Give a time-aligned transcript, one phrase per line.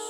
[0.00, 0.08] 嗨，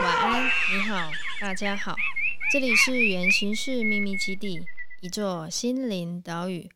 [0.00, 1.10] 晚安，你好
[1.40, 1.96] 大家好，
[2.52, 4.64] 这里是源形式秘密基地，
[5.02, 6.70] 一座心灵岛屿，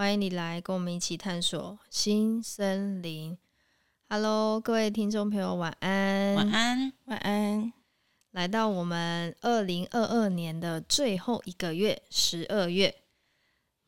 [0.00, 3.36] 欢迎你来跟我们一起探索新森林。
[4.08, 7.70] Hello，各位听众朋友，晚安，晚安，晚安。
[8.30, 12.94] 来到我们二零二二年的最后一个月，十二月，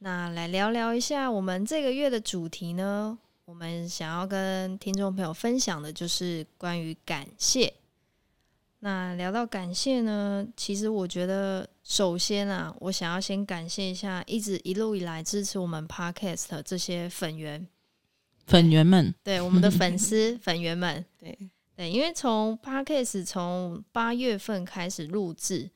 [0.00, 3.18] 那来聊聊一下我们这个月的主题呢？
[3.46, 7.72] 我们想要跟听众朋友分享的就是关于感谢。
[8.80, 17.66] 那聊到感谢呢，其实我觉得，首先啊，我想要先感谢一下一直一路以来支持我们 Podcast 的这些粉员、
[18.46, 21.36] 粉员们，对我们的粉丝粉员们， 对。
[21.74, 25.70] 对，因为从 Podcast 从八月份开始录制，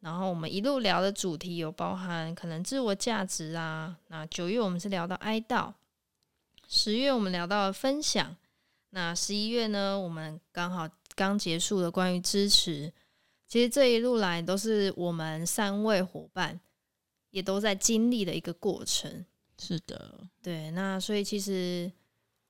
[0.00, 5.72] 然后我们一路聊的主题有包含可能自我价值啊，那九月我们是聊到哀悼，
[6.68, 8.36] 十月我们聊到了分享，
[8.90, 10.88] 那十一月呢，我们刚好。
[11.14, 12.92] 刚结束了关于支持，
[13.48, 16.58] 其实这一路来都是我们三位伙伴
[17.30, 19.24] 也都在经历的一个过程。
[19.58, 20.70] 是的，对。
[20.72, 21.90] 那所以其实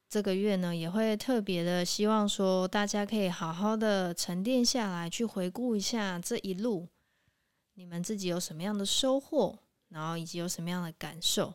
[0.09, 6.89] 这个月呢，也会特别的希望说，大家可以好好的沉淀下来，去回顾一下这一路，
[7.75, 11.55] 你们自己有什么样的收获，然后以及有什么样的感受。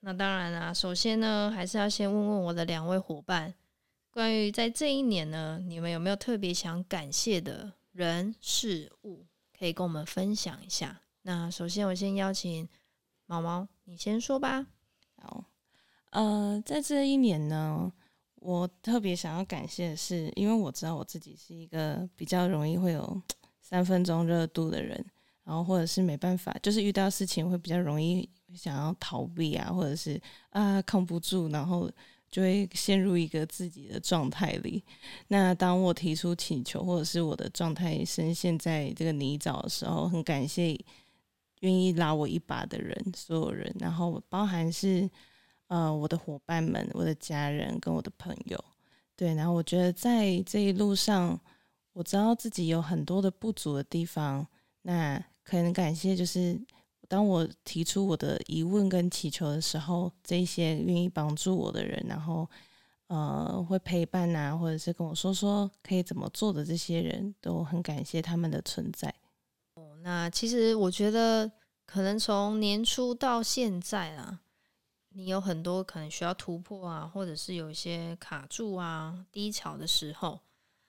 [0.00, 3.54] 那当然啦，首先呢，还是要先问问我的两位伙伴。
[4.10, 9.24] 关于在这一年呢，你们有没有特别想感谢的人事物，
[9.58, 11.00] 可以跟我们分享一下？
[11.22, 12.68] 那首先我先邀请
[13.24, 14.66] 毛毛，你先说吧。
[15.16, 15.46] 好，
[16.10, 17.90] 呃，在这一年呢，
[18.34, 23.22] 我特别想要感谢的是，因为我知道我自己是一个比较容易会有
[23.62, 25.02] 三分钟热度的人，
[25.42, 30.20] 然后或者是没办法，就是遇到事情会比较容易想要逃避啊，或者是
[30.50, 31.90] 啊扛不住，然后。
[32.30, 34.82] 就会陷入一个自己的状态里。
[35.28, 40.78] 那当我提出请求，或者是我的状态深陷在这个泥沼的时候，很感谢
[41.60, 45.08] 愿意拉我一把的人，所有人，然后包含是
[45.68, 48.64] 呃我的伙伴们、我的家人跟我的朋友。
[49.14, 51.40] 对，然后我觉得在这一路上，
[51.92, 54.46] 我知道自己有很多的不足的地方，
[54.82, 56.60] 那可能感谢就是。
[57.08, 62.48] 当我提出我的疑问跟祈求的时候，这些愿意帮助我的人，然后
[63.08, 69.14] 呃会陪伴啊，或者是跟我说说可以怎么做的这些人，都很感谢他们的存在。
[69.74, 71.50] 哦，那其实我觉得，
[71.84, 74.40] 可能从年初到现在啊，
[75.10, 80.40] 你有很多可能需要突破啊，或者是有一些卡住啊、低潮的时候。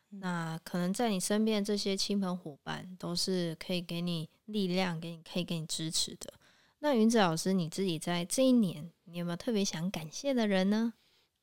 [0.09, 6.33] 那可能在你身边这些亲朋伙伴都是可以给你力量，给你可以给你支持的。
[6.79, 10.93] 那云子老师，你自己在这一年，你有没有特别想感谢的人呢？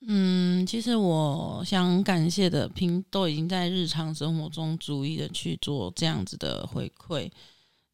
[0.06, 7.30] 嗯，其实我想感谢的，平都已经在日常生活中逐一的去做这样子的回馈。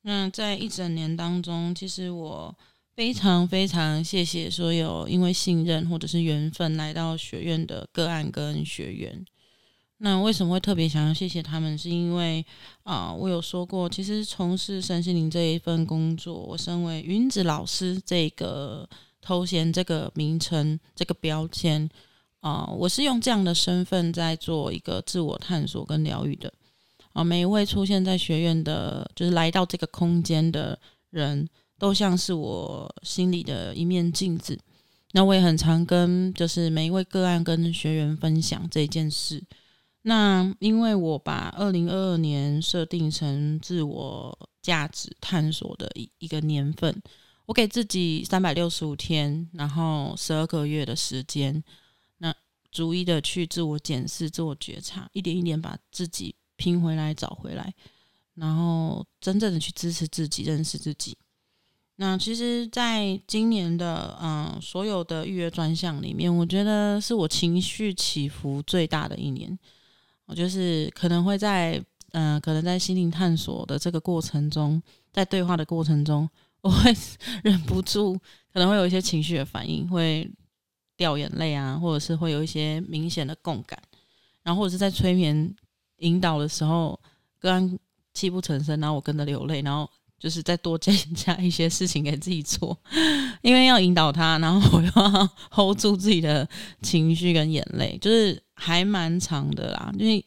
[0.02, 2.56] 那在一整年当中，其实我
[2.94, 9.24] 非常非常谢谢所有因为信任或者是缘分来到学院的个案跟学员。
[10.02, 11.76] 那为什么会特别想要谢谢他们？
[11.76, 12.44] 是因为
[12.84, 18.88] 啊、我有说过，其实从事身心灵这一份工作，我身为云子老师这个
[19.20, 21.86] 头衔、这个名称、这个标签
[22.40, 26.50] 啊、我是用这样的身份在做一个自我探索跟疗愈的
[27.12, 30.78] 啊、每一位出现在学院的，就是来到这个空间的
[31.10, 31.46] 人，
[31.78, 34.58] 都像是我心里的一面镜子。
[35.12, 39.42] 那我也很常跟就是每一位个案跟学员分享这件事。
[40.02, 47.02] 那因为我把二零二二年设定成自我价值探索的一一个年份，
[47.44, 51.62] 我给自己三百六十五天，然后十二个月的时间，
[52.18, 52.34] 那
[52.72, 57.74] 逐一的去自我检视、自我觉察，一点一点把自己拼回来、找回来，
[58.34, 61.18] 然后真正的去支持自己、认识自己。
[61.96, 69.58] 那其实，在今年的嗯所有的预约专项里面，我觉得是我情绪起伏最大的一年。
[70.34, 71.76] 就是可能会在，
[72.12, 74.82] 嗯、呃，可能在心灵探索的这个过程中，
[75.12, 76.28] 在对话的过程中，
[76.60, 76.94] 我会
[77.42, 78.14] 忍不住，
[78.52, 80.30] 可能会有一些情绪的反应，会
[80.96, 83.80] 掉眼泪啊，或者是会有一些明显的共感，
[84.42, 85.54] 然后或者是在催眠
[85.98, 86.98] 引导的时候，
[87.38, 87.78] 个案
[88.12, 89.88] 泣不成声，然后我跟着流泪，然后
[90.18, 92.76] 就是再多加 加一些事情给自己做，
[93.40, 96.46] 因为要引导他，然后我要 hold 住自己的
[96.82, 99.90] 情绪跟眼泪，就是还蛮长的啦。
[99.98, 100.24] 因为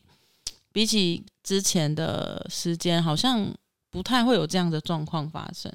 [0.71, 3.47] 比起之前的时间，好像
[3.89, 5.71] 不太会有这样的状况发生，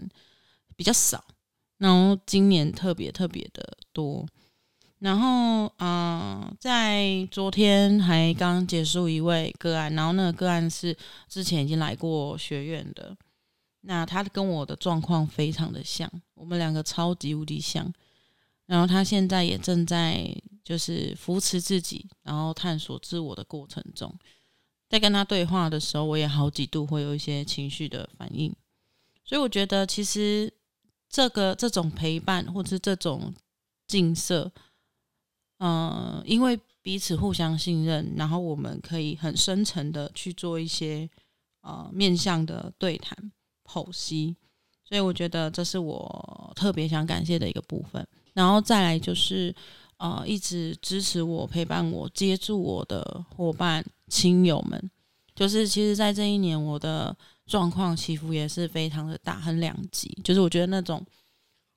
[0.77, 1.25] 比较少。
[1.79, 4.27] 然后今年特别特别的多。
[4.99, 10.97] 然后，嗯、在昨天还刚结束一位个案，然后那个个案是
[11.29, 13.17] 之前已经来过学院的。
[13.83, 17.95] 那他跟我的状况非常的像，我们两个超级无敌像。
[18.67, 20.29] 然后他现在也正在
[20.69, 24.15] 就是扶持自己，然后探索自我的过程中。
[24.91, 28.55] 在跟他对话的时候，我也好几度会有一些情绪的反应。
[29.25, 30.53] 所以我觉得，其实
[31.09, 33.33] 这个这种陪伴，或者是这种
[33.87, 34.53] 近色，
[35.61, 41.09] 嗯、因为彼此互相信任，然后我们可以很深层的去做一些
[41.63, 43.33] 呃面向的对谈。
[43.65, 44.35] 剖析，
[44.83, 48.07] 所以我觉得这是我特别想感谢的一个部分。
[48.33, 49.55] 然后再来就是，
[49.99, 54.91] 呃，一直支持我、陪伴我、接住我的伙伴、亲友们，
[55.35, 57.15] 就是其实，在这一年，我的
[57.47, 60.09] 状况起伏也是非常的大，很两极。
[60.23, 61.05] 就是我觉得那种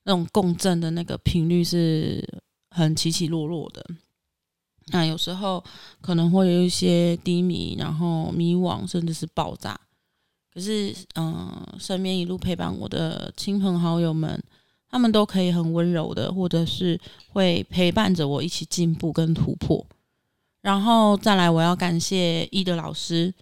[0.03, 2.23] 那种共振的那个频率是
[2.69, 3.83] 很起起落落的。
[4.87, 5.63] 那有时候
[6.01, 9.79] 可能会有一些低迷，然后迷惘，甚至是爆炸。
[10.53, 14.43] 可是，嗯、身边一路陪伴我的亲朋好友们，
[14.91, 16.99] 他们都可以很温柔的，或者是
[17.29, 19.83] 会陪伴着我一起进步跟突破。
[20.61, 23.33] 然后再来，我要感谢伊德老师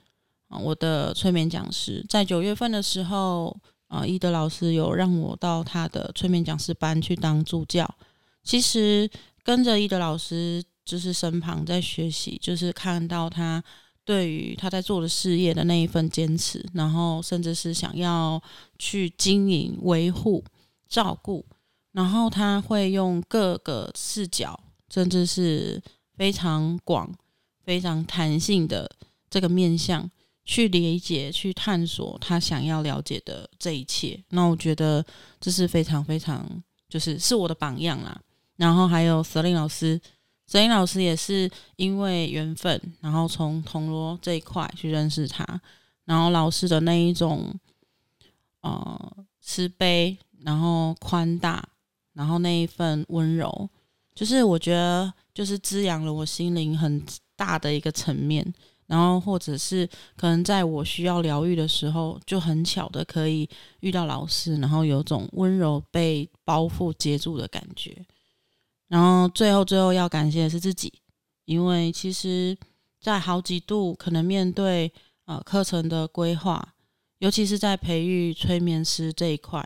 [0.48, 3.58] 啊，我的催眠讲师，在九月份的时候，
[3.88, 7.90] 啊，伊德老师有让我到他的催眠讲师班去当助教。
[8.44, 9.10] 其实
[9.44, 13.64] 跟着伊德老师，就是身旁在学习，就是看到他。
[14.06, 18.42] 对于他在做的事业的那一份坚持，然后甚至是想要
[18.80, 20.44] 去经营、维护、
[20.90, 21.46] 照顾，
[21.92, 24.60] 然后他会用各个视角，
[24.90, 25.82] 甚至是
[26.18, 27.10] 非常广、
[27.64, 28.90] 非常弹性的
[29.30, 30.10] 这个面向
[30.44, 34.22] 去理解、去探索他想要了解的这一切。
[34.30, 35.06] 那我觉得
[35.40, 36.46] 这是非常非常，
[36.90, 38.20] 就是是我的榜样啦。
[38.58, 40.02] 然后还有蛇灵老师。
[40.46, 45.46] 泽英老师也是因为缘分，然后从铜锣这一块去认识他，
[46.06, 47.54] 然后老师的那一种，
[48.62, 51.68] 呃，慈悲，然后宽大，
[52.14, 53.70] 然后那一份温柔，
[54.14, 57.04] 就是我觉得就是滋养了我心灵很
[57.36, 58.54] 大的一个层面，
[58.88, 59.88] 然后或者是
[60.18, 63.50] 可能在我需要疗愈的时候，就很巧的可以
[63.82, 68.06] 遇到老师，然后有种温柔被包覆接住的感觉。
[68.88, 70.92] 然后最后最后要感谢的是自己，
[71.46, 72.58] 因为其实，
[73.00, 74.92] 在好几度可能面对
[75.26, 76.74] 呃课程的规划，
[77.20, 79.64] 尤其是在培育催眠师这一块，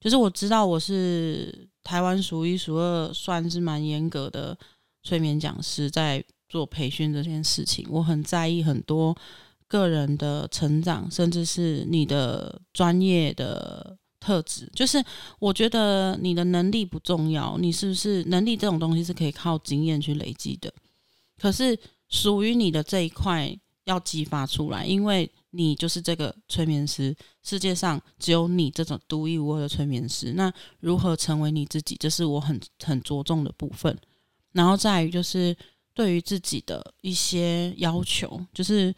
[0.00, 4.56] 就是我知道我是台湾数一数二，算是蛮严格的
[5.02, 9.16] 催眠讲师，在做培训这件事情，我很在意很多
[9.68, 13.96] 个人的成长，甚至是你的专业的。
[14.20, 15.02] 特质就是，
[15.38, 20.70] 我觉得你的能力不重要，你是不是能力这种东西是可以靠经验去累积的。
[21.38, 21.74] 可是
[22.10, 30.32] 属于你的这一块要激发出来，因为你就是这个催眠师，世界上只有你这种独一无二的催眠师。
[30.34, 33.96] 那如何成为你自己，这是我很很着重的部分。
[34.52, 35.56] 然后在于就是
[35.94, 38.94] 对于自己的一些要求，就是。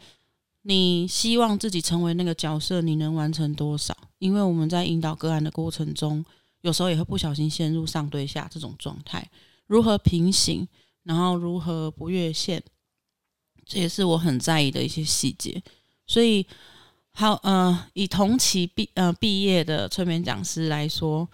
[0.65, 3.93] 你希望自己成为那个角色，你能完成多少？
[4.19, 6.23] 因为我们在引导个案的过程中，
[6.61, 9.29] 有时候也会不小心陷入上对下这种状态。
[9.67, 10.65] 如何平行，
[11.03, 12.63] 然后如何不越线，
[13.65, 15.61] 这也是我很在意的一些细节。
[16.07, 16.45] 所以，
[17.11, 21.27] 好，呃，以同期毕呃毕业的催眠讲师来说，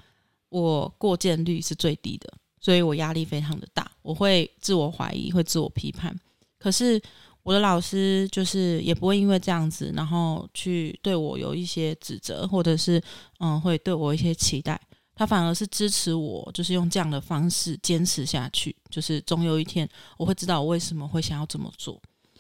[0.49, 6.17] 我过件率是最低的，所以我压力非常的大，我会自我怀疑，会自我批判。
[6.57, 7.01] 可是。
[7.41, 13.01] 我的老师就是也不会因为这样子，然后去对我有一些指责，或者是
[13.39, 14.79] 嗯，会对我一些期待。
[15.15, 18.75] 他反而是支持我，就是用这样的方式坚持下去。
[18.89, 21.99] 就是总有一天我会知道我为什么会想要这么做。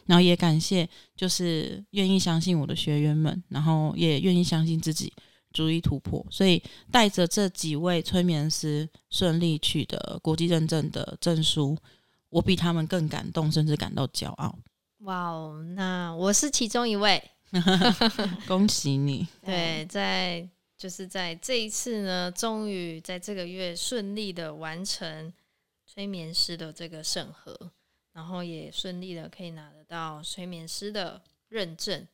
[0.09, 5.13] 然后也感谢，就是愿意相信我的学员们，然后也愿意相信自己，
[5.53, 6.25] 逐一突破。
[6.31, 6.59] 所以
[6.91, 11.77] 带着这几位催眠师顺利取得国际认证的证书，
[12.29, 14.57] 我比他们更感动，甚至感到骄傲。
[15.01, 17.23] 哇哦，那我是其中一位，
[18.47, 19.27] 恭喜你！
[19.45, 25.31] 对，在就是在这一次呢，终于在这个月顺利的完成
[25.85, 27.71] 催眠师的这个审核，
[28.11, 32.07] 然后也顺利的可以拿得到催眠师的认证。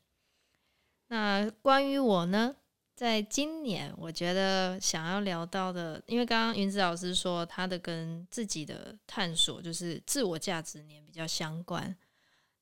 [1.08, 2.55] 那关于我呢，
[2.96, 11.96] 在今年，我觉得想要聊到的，因为刚刚云子老师说他的跟自己的探索就是自我价值年比较相关。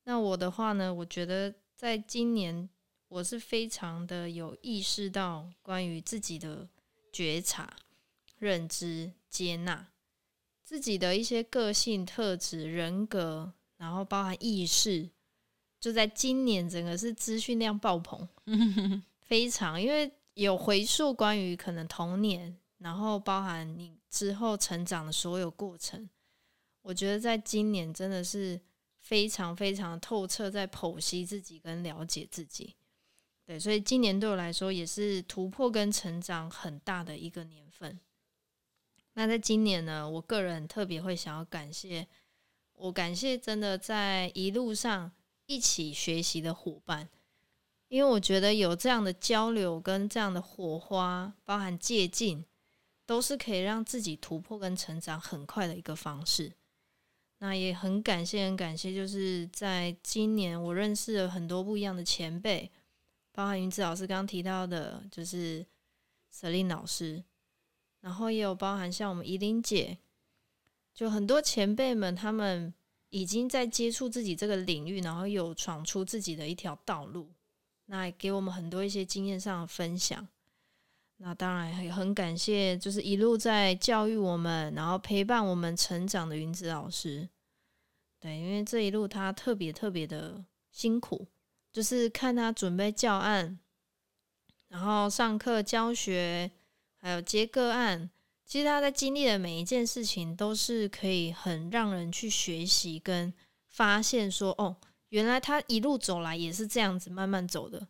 [0.04, 2.68] 那我的话呢，我觉得在今年
[3.08, 6.68] 我是非常的有意识到关于自己的
[7.12, 7.74] 觉察、
[8.40, 9.88] 认知、接纳
[10.64, 13.54] 自己的一些个性特质、人格，
[13.84, 15.10] 然后包含意识，
[15.80, 18.26] 就在今年整个是资讯量爆棚，
[19.22, 26.10] 非常因为有回溯关于可能童年，然后包含你之后成长的所有过程，
[26.82, 28.62] 我觉得在今年真的是。
[29.04, 32.74] 非常非常透彻，在剖析自己跟了解自己，
[33.46, 38.00] 对，所以今年对我来说也是突破跟成长很大的一个年份。
[39.16, 42.08] 那在今年呢，我个人特别会想要感谢，
[42.76, 45.12] 我感谢真的在一路上
[45.46, 47.10] 一起学习的伙伴，
[47.88, 52.44] 因为我觉得有这样的交流跟这样的火花，包含借镜，
[53.06, 56.52] 都是可以让自己突破跟成长很快的一个方式。
[57.40, 62.72] 那也很感谢，很感谢，就是在今年我认识了很多不一样的前辈，
[63.34, 65.66] 包含云子老师刚提到的，就是
[66.34, 67.22] Celine 老师，
[68.00, 69.98] 然后也有包含像我们怡琳姐，
[70.94, 72.74] 就很多前辈们，他们
[73.10, 77.32] 已经在接触自己这个领域，然后有闯出自己的一条道路，
[77.86, 80.28] 那给我们很多一些经验上的分享。
[81.18, 87.30] 那当然也很感谢，就是一路在教育我们，然后陪伴我们成长的云子老师。
[88.20, 91.28] 对，因为这一路他特别特别的辛苦，
[91.72, 93.60] 就是看他准备教案，
[94.68, 96.52] 然后上课教学，
[96.98, 98.10] 还有接个案。
[98.54, 103.34] 其实他在经历的每一件事情，都是可以很让人去学习跟
[103.68, 104.78] 发现说，哦，
[105.10, 107.88] 原来他一路走来也是这样子慢慢走的，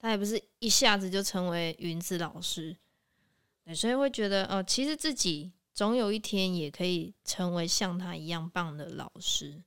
[0.00, 2.76] 他也不是一下子就成为云子老师。
[3.64, 9.62] 对，所以会觉得，哦，其实自己总有一天也可以成为像他一样棒的老师。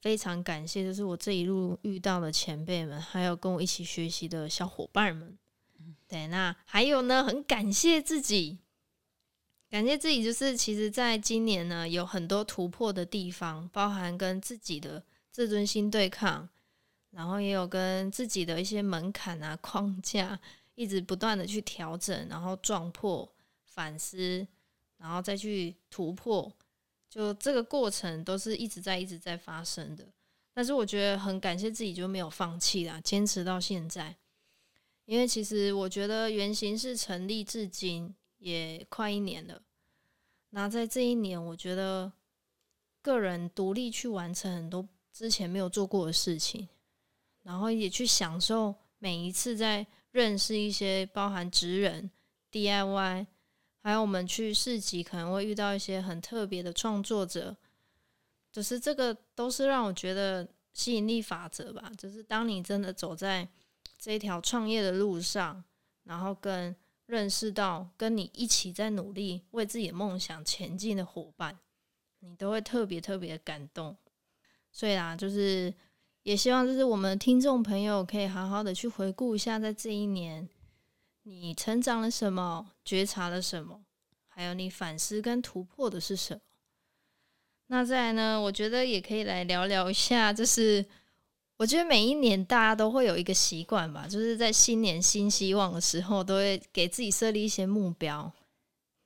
[0.00, 5.36] 非常感谢，就是我这一路遇到的前辈们，还有跟我一起学习的小伙伴们。
[6.08, 8.60] 对，那还有呢，很感谢自己，
[9.70, 16.48] 感谢自己，就是其实在今年呢，有很多突破的地方，包含跟自己的自尊心对抗，
[17.10, 20.40] 然后也有跟自己的一些门槛啊、 框架，
[20.74, 23.30] 一直不断的去调整，然后撞破、
[23.66, 24.46] 反思，
[24.96, 26.50] 然后再去突破。
[27.10, 30.06] 就这个过程都是一直在一直在发生的，
[30.52, 34.16] 但是我觉得很感谢自己就没有放弃啦，坚持到现在。
[35.04, 39.62] 因为其实我觉得原型是成立至今也快一年了，
[40.50, 42.12] 那在这一年，我觉得
[43.02, 46.68] 个人独立去完成很多之前没有做过的事情，
[47.42, 52.10] 然后也去享受每一次在认识一些包含职人
[52.52, 53.26] DIY。
[53.80, 57.56] 还有我们去市集，可能会遇到一些很特别的创作者，
[58.52, 61.90] 就是这个都是让我觉得吸引力法则吧。
[61.96, 63.48] 就是当你真的走在
[63.98, 65.64] 这条创业的路上，
[66.02, 66.74] 然后跟
[67.08, 71.58] 认识到跟你一起在努力为自己的梦想前进的伙伴，
[72.20, 73.96] 你都会特别特别的感动。
[74.70, 75.72] 所以啦，就是
[76.22, 80.46] 也希望就是我们听众朋友可以好好的去回顾一下，在这一年。
[81.22, 82.72] 你成长了什么？
[82.84, 83.82] 觉察了什么？
[84.26, 86.40] 还有你反思跟突破的是什么？
[87.68, 88.38] 那再来呢？
[88.38, 90.84] 我觉得也可以来聊聊一下，就是
[91.58, 98.32] 我觉得每一年大家都会有一个习惯吧，就是在新年新希望的时候，都会给自己设立一些目标。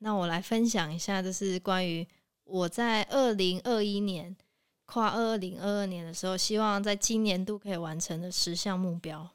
[0.00, 2.06] 那我来分享一下，就是关于
[2.44, 4.36] 我在二零二一年
[4.84, 9.30] 跨二零二二年的时候，希望在今年度可以完成的十项目标。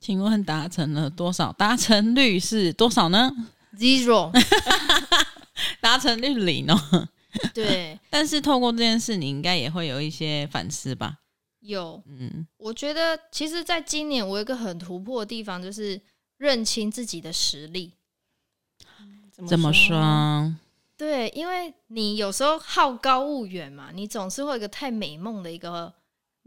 [0.00, 1.52] 请问达成了多少？
[1.52, 3.30] 达成率是多少呢
[3.76, 4.32] ？Zero，
[5.80, 7.08] 达成率零哦。
[7.54, 11.18] 对，但是透过这件事，你应该也会有一些反思吧？
[11.66, 16.00] 有，嗯，我觉得其实，在今年我有一个很突破的地方，就是
[16.38, 17.92] 认清自己的实力。
[19.46, 20.54] 怎么说？
[20.96, 25.94] 对，因为你有时候好高骛远嘛，你总是会有一个太美梦的一个。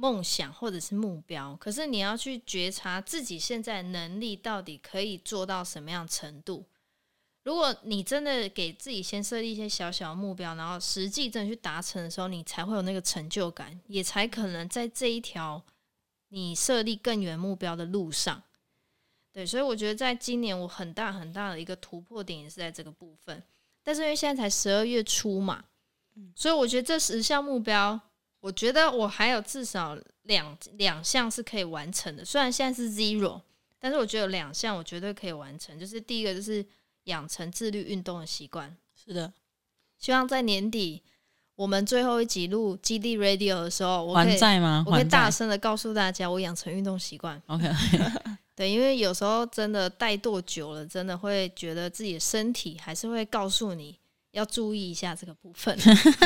[0.02, 6.66] 梦想或者是目标，可是你要去觉察自己现在能力到底可以做到什么样程度。
[7.50, 15.60] 如果你真的给自己先设立一些小小的目标，然后实际真的去达成的时候，你才会有那个成就感，也才可能在这一条
[16.28, 18.44] 你设立更远目标的路上。
[19.34, 23.42] 对，所以我觉得在今年我很大很大的一个突破点也是在这个部分。
[23.82, 25.66] 但是因为现在才十二月初嘛，
[26.36, 28.00] 所以我觉得这十项目标。
[28.42, 33.42] 我觉得我还有至少两两项是可以完成的，虽然现在是 zero，
[33.80, 36.64] 但是我觉得有两项我绝对可以完成，就是第一个就是
[37.10, 38.76] 养成自律运动的习惯。
[38.96, 39.34] 是的，
[39.98, 41.04] 希望在年底
[41.56, 44.84] 我们最后一集录基地 Radio 的时候，我还在吗？
[44.88, 47.42] 我可以大声的告诉大家，我养成运动习惯。
[47.48, 47.70] OK，
[48.56, 53.98] 对，因为有时候真的怠惰久了，真的会觉得自己的身体还是会告诉你
[54.32, 55.78] 要注意一下这个部分。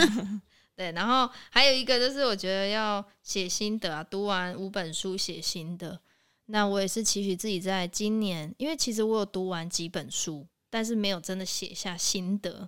[0.76, 6.00] 对，然后还有一个就是，我觉得要写心得啊，读完五本书写心得。
[6.48, 12.68] 那我也是期许自己在今年，因为其实我有读完几本书，但是没有真的写下心得。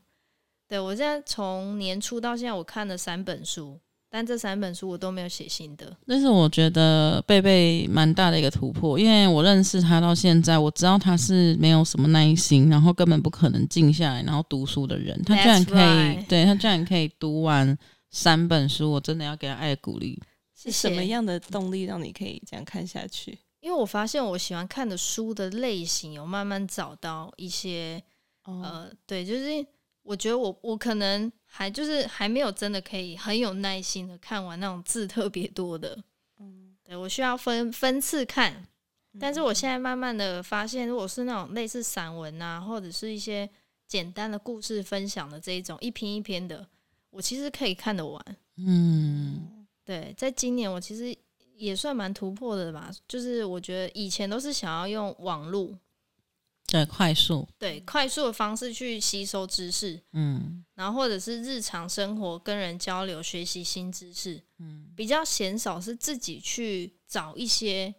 [0.68, 3.80] 对，我现在从年初到现在，我看了三本书，
[4.12, 5.98] 但这三本书我都没有写心得。
[6.06, 15.20] 但是我觉得贝贝蛮大的一个突破，因为我认识他到现在，我知道他是没有什么耐心，然后根本不可能静下来然后读书的人。
[15.24, 16.28] 他居然可以，right.
[16.28, 17.76] 对，他居然可以读完
[18.12, 20.22] 三本书，我真的要给他爱鼓励。
[20.56, 23.38] 是什么样的动力让你可以这样看下去？
[23.66, 28.00] 因为我发现我喜欢看的书的类型有慢慢找到一些
[28.44, 28.64] ，oh.
[28.64, 29.66] 呃，对，就是
[30.04, 35.98] 我觉得我我可能还就是还没有真的可以很有耐心的看完那种字特别多的，
[36.38, 38.68] 嗯，对，我需要分分次看，
[39.20, 43.50] 但是我现在慢慢的发现，如果是那种类似散文啊，或者是一些
[43.88, 46.70] 简单的故事分享的这一种一篇一篇的，
[47.10, 48.24] 我其实可以看得完，
[48.58, 51.18] 嗯，对，在今年我其实。
[51.58, 55.78] 也算蛮突破的吧，就是我觉得以前都是想要用网络，
[56.68, 67.94] 对，快速，对，快速的方式去吸收知识，嗯，然后或者是日常生活跟人交流学习新知识，嗯，比较鲜少是自己去找一些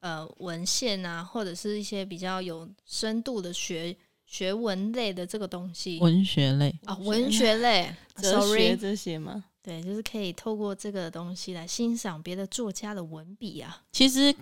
[0.00, 9.44] 呃文献啊，或者是一些比较有深度的学学文类的这个东西，文学类啊，文学类， 哲学这些吗？
[9.66, 13.82] 对，就是可以透过这个东西来欣赏别的作家的文笔啊。
[13.90, 14.32] 其实，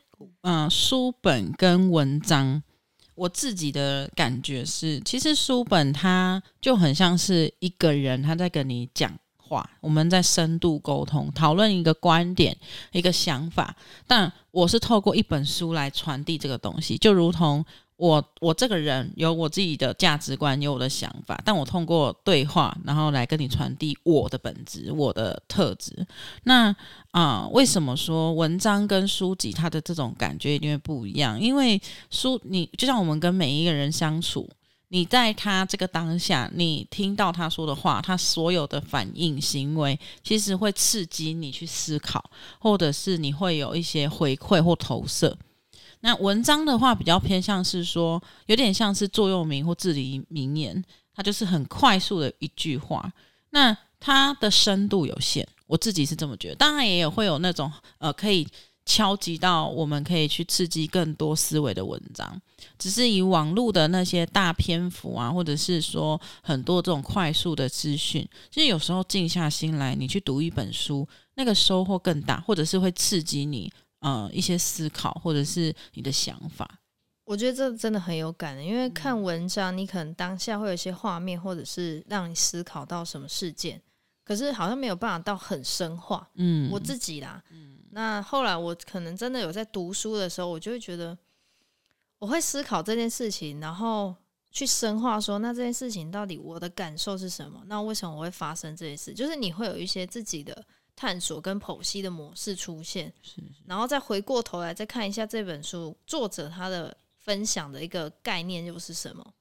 [0.43, 2.62] 嗯、书本跟文章，
[3.14, 12.54] 我自己的感觉是，其实书本它就很像是一个人他在跟你讲话，我们在深度沟通，讨论一个观点、
[12.93, 13.75] 一个想法。
[14.07, 17.65] 但我是透过一本书来传递这个东西，就如同。
[17.97, 26.04] 我我这个人有我自己的价值观，有我的想法，但我通过对话，然后来跟你传递我的本质、我的特质。
[26.43, 26.75] 那
[27.13, 31.41] 啊、为什么说文章跟书籍它的这种感觉一定会不一样？
[31.41, 31.80] 因为
[32.11, 34.50] 书，你就像我们跟每一个人相处，
[34.89, 42.28] 你在他这个当下，你听到他说的话，他所有的反应、行为，其实会刺激你去思考，
[42.59, 45.39] 或者是你会有一些回馈或投射。
[46.04, 53.10] 那文章的话比较偏向是说，有点像是座右铭或至理名言，它就是很快速的一句话。
[53.49, 56.56] 那它的深度有限，我自己是这么觉得。
[56.56, 58.47] 当然也有会有那种呃，可以
[58.84, 62.38] 敲击到我们可以去刺激更多思维的文章。
[62.78, 73.73] 只是以网络的那些大篇幅啊，或者是说很多这种快速的资讯，其实有时候静下心来，你去读一本书，那个收获更大，或者是会刺激你。
[74.04, 76.78] 呃，一些思考或者是你的想法，
[77.25, 78.62] 我觉得这真的很有感的。
[78.62, 83.80] 因为看文章，你可能当下会有一些画面，或者是让你思考到什么事件，
[84.23, 86.28] 可是好像没有办法到很深化。
[86.34, 91.17] 嗯，我自己啦，嗯，那后来我可能真的有在读书的时候，我就会觉得
[92.19, 94.14] 我会思考这件事情，然后
[94.50, 97.62] 去深化说，那这件事情到底我的感受是什么？
[97.69, 99.14] 那为什么我会发生这件事？
[99.14, 100.62] 就是你会有一些自己的。
[100.97, 109.35] 探索跟剖析的模式出现，是是，然后再回过头来再看一下这本书作者他的分享的一个概念又是什么，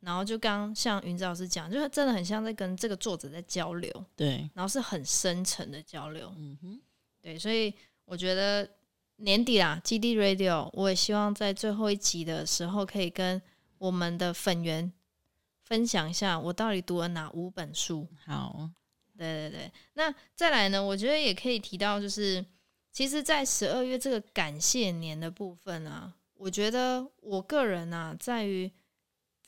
[0.00, 6.80] 然后就刚像云子老师讲，就是真的很像在跟这个作者在交流，对，然后是很深层的交流，嗯哼，
[7.20, 8.68] 对，所以我觉得
[9.16, 13.42] 年底啦，基地 Radio，我也希望在最后一集的时候可以跟
[13.78, 14.90] 我们的粉圆
[15.64, 18.70] 分享一下我到底读了哪五本书，好。
[19.20, 20.82] 对对对，那再来呢？
[20.82, 22.42] 我觉得也可以提到，就是
[22.90, 28.70] 其实，在十二月这个感谢年的部分啊，我觉得我个人啊，在于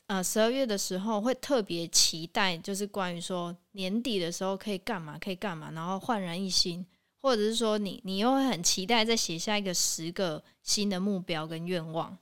[0.05, 6.85] 呃十二月的时候会特别期待，就是关于说年底的时候可以干嘛，可以干嘛，然后焕然一新，
[7.19, 12.15] 或者是说你你又会很期待再写下一个十个新的目标跟愿望。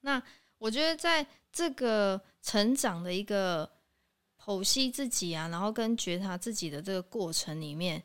[0.00, 0.22] 那
[0.56, 3.70] 我觉得在这个成长的一个。
[4.48, 8.02] 剖析自己啊，然后跟觉察自己的这个过程里面，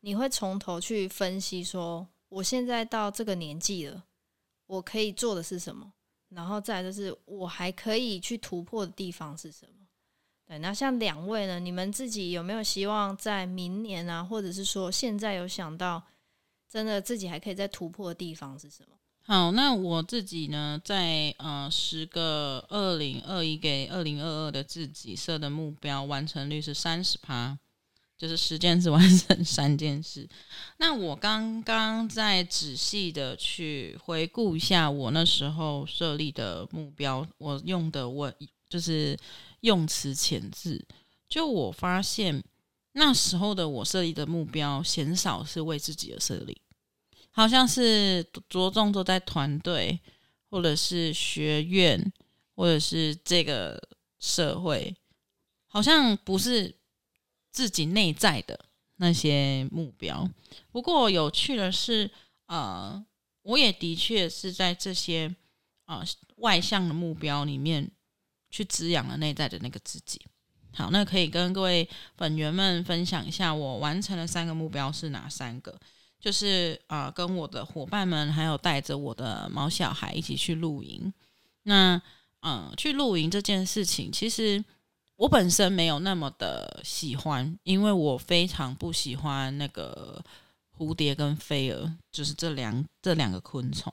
[0.00, 4.04] 你会从头去分析说，我现在到这个年纪了，
[4.66, 5.90] 我可以做的是什么？
[6.28, 9.86] 然后再就是我还可以去突破的地方是什么？
[10.44, 16.02] 对，那像两位呢，你们自己有没有希望在明年啊，或者是说现在有想到
[16.68, 18.97] 真的自己还可以再突破的地方是什么？
[19.30, 27.58] 好，那我自己呢，在呃十个二零二一给二零二二的自己设的目标完成率是三十趴，
[28.16, 30.26] 就是十件事完成三件事。
[30.78, 38.32] 那我刚刚在仔细的去回顾一下我那时候设立的目标，我用的我
[38.66, 39.14] 就是
[39.60, 40.82] 用词遣字，
[41.28, 42.42] 就我发现
[42.92, 46.58] 那时候的我设立的目标，鲜少是为自己而设立。
[47.38, 49.96] 好像是着重都在团队，
[50.50, 52.12] 或者是学院，
[52.56, 53.80] 或者是这个
[54.18, 54.92] 社会，
[55.68, 56.74] 好像不是
[57.52, 58.58] 自己内在的
[58.96, 60.28] 那些目标。
[60.72, 62.10] 不过有趣的是，
[62.46, 63.00] 呃，
[63.42, 65.32] 我也的确是在这些
[65.84, 66.02] 啊、
[66.38, 67.88] 外向的目标里面
[68.50, 70.20] 去滋养了内在的那个自己。
[70.74, 75.78] 好，那可以跟各位粉员们分享一下，我完成了三个目标是哪三个？
[76.20, 81.12] 就是啊、跟我的伙伴们，还有带着我的毛小孩一起去露营。
[81.62, 82.00] 那
[82.40, 84.64] 嗯、去露营这件事情，其实
[85.16, 90.24] 我本身没有那么的喜欢，因为我非常不喜欢那个
[90.76, 93.92] 蝴蝶跟飞蛾，就是这两这两个昆虫。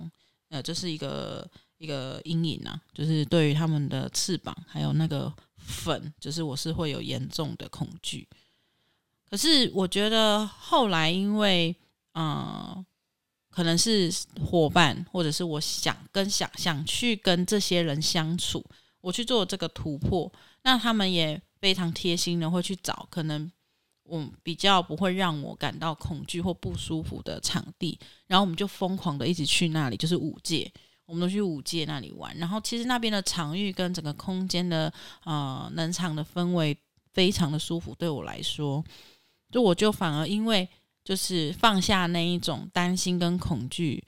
[0.49, 8.27] 呃，这是一个一个阴影啊，就是对于他们的翅膀还有那个粉，就是我是会有严重的恐惧。
[9.27, 11.75] 可是我觉得后来因为
[12.17, 12.85] 嗯，
[13.49, 18.63] 可能是伙伴，或者是我想跟想想去跟这些人相处，
[19.01, 20.31] 我去做这个突破，
[20.63, 23.51] 那他们也非常贴心的会去找可能
[24.03, 30.71] 我比较不会让我感到恐惧或不舒服的场地，然后我们就疯狂的一直去那里，就是五界，
[31.05, 34.91] 我们都去五界那里玩，然后其实那边的场域跟整个空间的
[35.25, 36.77] 呃能场的氛围
[37.11, 38.81] 非常的舒服，对我来说，
[39.51, 40.69] 就我就反而因为。
[41.05, 44.03] 就是放下那一种担心跟恐惧，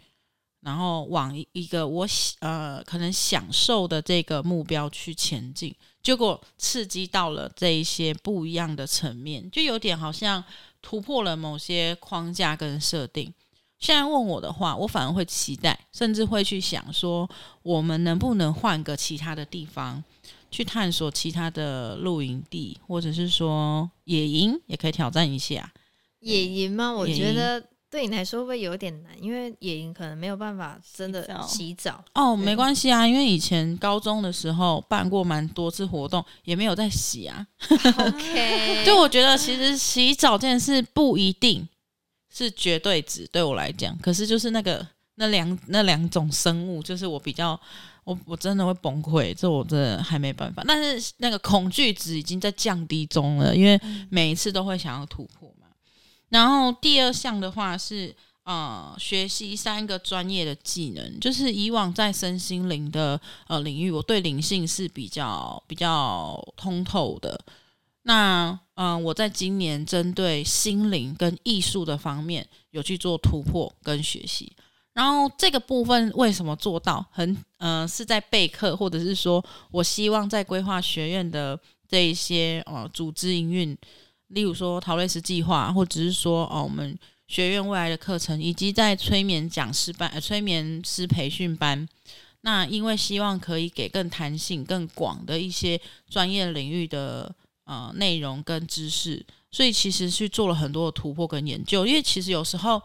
[0.62, 2.08] 然后往一个我
[2.40, 10.44] 呃可能享受的这个目标去前进，结果刺激到了这一些不一样的层面，就有点好像
[10.82, 13.32] 突破了某些框架跟设定。
[13.80, 17.30] 现在问我的话，我反而会期待，甚至会去想说，
[17.62, 20.04] 我们能不能换个其他的地方
[20.50, 25.72] 去探索其他的露营地，或者是说野营，也可以挑战一下。
[26.20, 26.92] 野营吗？
[26.92, 29.12] 我觉得对你来说会不会有点难？
[29.22, 32.36] 因为野营可能没有办法真的洗澡哦。
[32.36, 37.48] 没关系啊，因为以前高中的时候办过蛮多次活动，也没有在洗啊。
[37.70, 41.68] OK， 就我觉得其实洗澡这件事不一定
[42.34, 43.98] 是绝对值，对我来讲。
[44.00, 47.58] 可是就是那个那两那两种生物，就是我比较
[48.04, 50.62] 我我真的会崩溃，这我真的还没办法。
[50.68, 55.50] 但是那个恐惧值已经在降低中了，因为每一次都会想要突破。
[56.30, 58.14] 然后第二项的话是，
[58.44, 61.20] 呃，学习三个专业的技能。
[61.22, 67.40] 就是以往在身心灵的呃领域，我对灵性是比较比较通透的。
[68.04, 74.52] 那嗯、我在今年针对心灵跟艺术的方面有去做突破跟学习。
[74.94, 83.78] 然后这个部分为什么做到很呃是在备课，或者是说我希望在规划学院的这一些呃组织营运。
[84.28, 91.88] 例如说陶瑞斯计划，或者是说哦，我们学院未来的课程，以及在催眠讲师班、呃、催眠师培训班。
[92.42, 97.34] 那因为希望可以给更弹性、更广的一些专业领域的
[97.66, 101.86] 呃内容跟知识，所以其实去做了很多的突破跟研究。
[101.86, 102.82] 因为其实有时候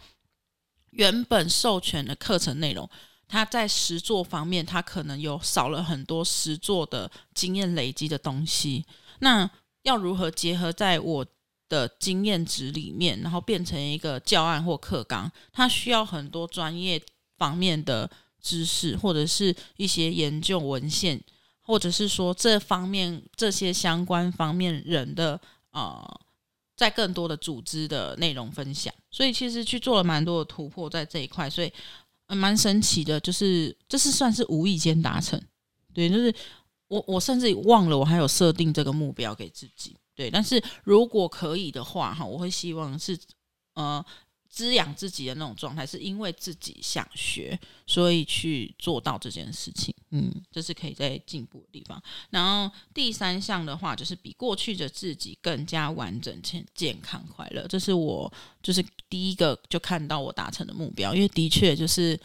[0.91, 2.89] 原本授权的课程内容，
[3.29, 8.85] 它在实作方面，它可能有少了很多实作的经验累积的东西。
[9.21, 9.49] 那
[9.83, 11.27] 要如何结合在我
[11.69, 15.31] 的经验值里面，然后变成一个教案或课纲？
[15.53, 17.03] 它需要很多专业
[17.37, 21.19] 方面的知识，或者是一些研究文献，
[21.63, 25.41] 或者是说这方面这些相关方面人的
[25.71, 26.21] 呃，
[26.77, 28.93] 在更多的组织的内容分享。
[29.11, 31.73] 所以其实去做了蛮多的突破在这一块，所以
[32.29, 35.41] 蛮神奇的，就是这是算是无意间达成，
[35.93, 36.33] 对，就是。
[36.93, 43.19] 我我甚至忘了我还有设定这个目标给自己，对，但是如果可以的话哈，我会希望是
[43.73, 44.05] 呃
[44.51, 51.99] 滋养自己的那种状态，是因为自己想学，所以去做到这件事情，嗯，这是可以在进步的地方。
[52.29, 58.31] 然后第三项的话，就是比过去的自己更加完整、健健康、快乐，这是我
[58.63, 62.21] 就是第一个就看到我达成的目标，因为的确就是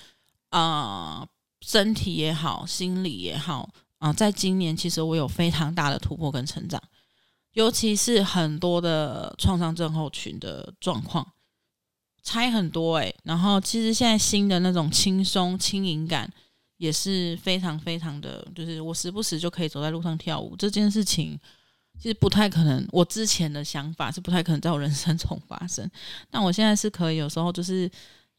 [0.50, 1.26] 啊、
[1.62, 3.70] 身体也好，心理也好。
[4.00, 6.82] 啊，在今年其实我有非常大的突破跟成长，
[7.54, 11.28] 尤其是很多的创伤症候群的状况，
[12.24, 16.32] 差很多诶、然后其实现在新的那种轻松轻盈感
[16.78, 21.40] 也是非常非常的，就是我时不时就可以走在路上跳舞这件事情。
[22.00, 25.90] 其实不太可能，我之前的想法是不太可能在我人生 中发生。
[26.30, 27.90] 但我现在是可以，有时候就是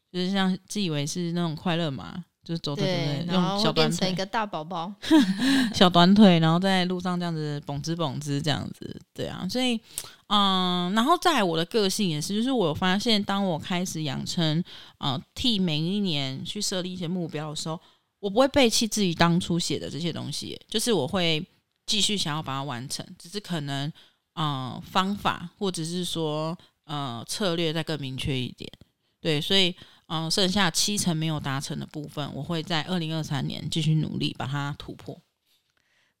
[0.09, 4.93] 就是像自以为是那种快乐嘛，就是走着走着用小短腿，一个大宝宝，
[5.73, 9.47] 小短腿，然后在路上这样子蹦滋蹦滋这样子，对啊。
[9.49, 9.79] 所以，
[10.27, 14.63] 嗯，然后在我的个性也是，就是我有发现，当我开始养成，
[14.97, 17.79] 呃，替每一年去设立一些目标的时候，
[18.19, 21.45] 我不会背弃自己当初写的这些东西，就是我会。
[21.85, 23.91] 继续想要把它完成，只是可能，
[24.35, 28.71] 呃，方法或者是说，呃，策略再更明确一点，
[29.19, 29.75] 对，所以，
[30.09, 35.19] 嗯、呃，剩下七成没有达成的部分，我会在二零二三年继续努力把它突破。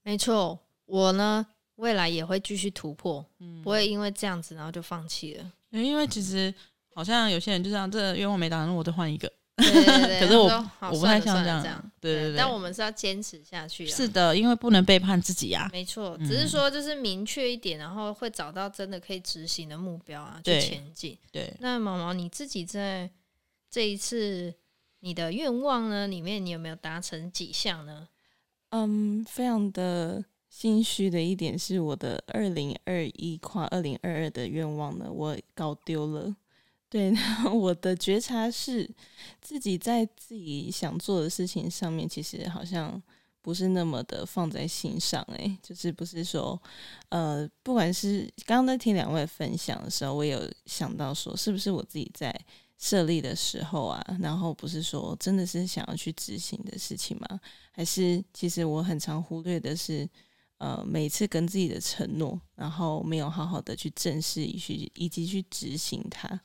[0.03, 5.51] 没错，我呢，未来也会继续突破，嗯，不会因为这样子然后就放弃了。
[5.71, 6.53] 因为其实
[6.93, 9.31] 好像有些人就这样，这个愿望没达成，我再换一个。
[9.57, 10.47] 对对对， 可是我
[10.89, 12.37] 我不太像这样，对对对。
[12.37, 13.85] 但我们是要坚持下去。
[13.85, 15.67] 是的，因为不能背叛自己啊。
[15.73, 21.17] 没错，只是说就是明确一点，然后会找到真的可以执行的目标啊，去前进。
[21.31, 21.53] 对。
[21.59, 23.09] 那毛毛你自己在
[23.69, 24.53] 这一次
[25.01, 28.09] 你的愿望呢里面，你有没有达成几项呢？
[28.69, 36.35] 嗯，非常的心虚的一点是，我的二零二一跨二零二二的愿望呢，我搞丢了。
[36.89, 37.13] 对，
[37.53, 38.89] 我的觉察是
[39.39, 43.01] 自己在自己想做的事情上面，其实好像
[43.43, 45.21] 不是那么的放在心上。
[45.37, 46.59] 诶，就是不是说，
[47.09, 52.35] 呃，不管是刚刚在听两位分享的时候，我有想到说，是不是我自己在
[52.79, 57.39] 设立的时候啊，然后不是说真的是想要去执行的事情吗？
[57.71, 60.09] 还是其实我很常忽略的是，
[60.59, 66.39] 呃，每次跟自己的承诺，然后没有好好的去正视以及以及去执行它。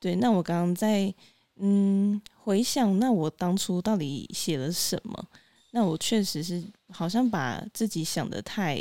[0.00, 1.14] 对，那我刚刚在
[1.56, 5.28] 嗯回想，那我当初到底写了什么？
[5.72, 8.80] 那我确实是好像把自己想得太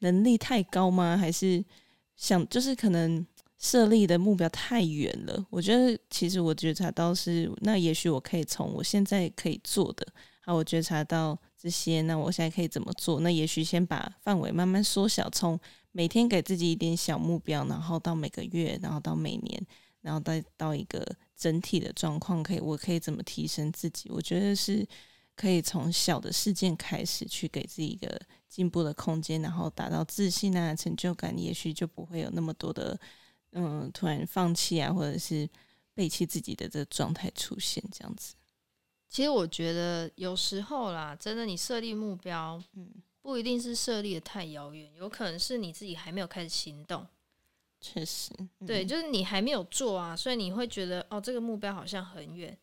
[0.00, 1.16] 能力太高吗？
[1.16, 1.64] 还是
[2.16, 3.24] 想就是可能
[3.62, 5.46] 设立的目标太远了？
[5.48, 10.06] 我觉得其实我觉察到是，那也许我可以从我现在可以做的，
[10.40, 13.20] 好，我觉察到这些，那我现在可以怎么做？
[13.20, 15.58] 那也许先把范围慢慢缩小，从
[15.92, 19.66] 每天给自己一点小目标，然后到每个月，然后到每年。
[20.02, 24.10] 然后再到一个整体的状况，可以，我可以怎么提升自己？
[24.10, 24.84] 我觉得是
[25.36, 32.98] 可以从小的事件开始，去给自己一个进步的空间，然后达到自信啊、成就感，也许就不会有那么多的
[33.52, 35.48] 嗯，突然放弃啊，或者是
[35.94, 37.82] 背弃自己的这个状态出现。
[37.92, 38.34] 这样子，
[39.08, 47.06] 其实我觉得有时候啦，真的，你设立目标，嗯，不一定是设立的太遥远，有可能是你自己还没有开始行动。
[47.80, 52.56] 确实，嗯、对，就是你还没有做啊，所以你会觉得哦，这个目标好像很远。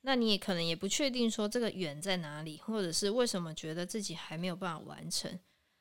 [0.00, 5.30] 那你也可能也不确定说这个远在哪里，或者是为什么觉得自己还没有办法完成。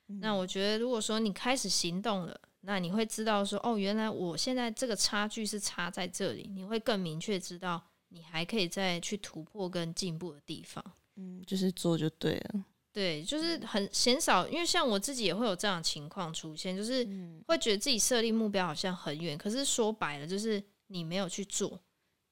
[0.09, 10.83] 嗯、那我觉得，如果说你开始行动了，那你会知道说哦，原来我现在这个差距是差在这里，你会更明确知道你还可以再去突破跟进步的地方。
[11.15, 12.65] 嗯，就是做就对了。
[12.93, 17.07] 对，就是很鲜少，因为像我自己也会有这样的情况出现，就是
[17.47, 21.79] 会觉得自己设立目标好像很远，可是说白了就是你没有去做。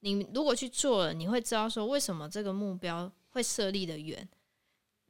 [0.00, 4.28] 你如果去做了，你会知道说为什么这个目标会设立的远，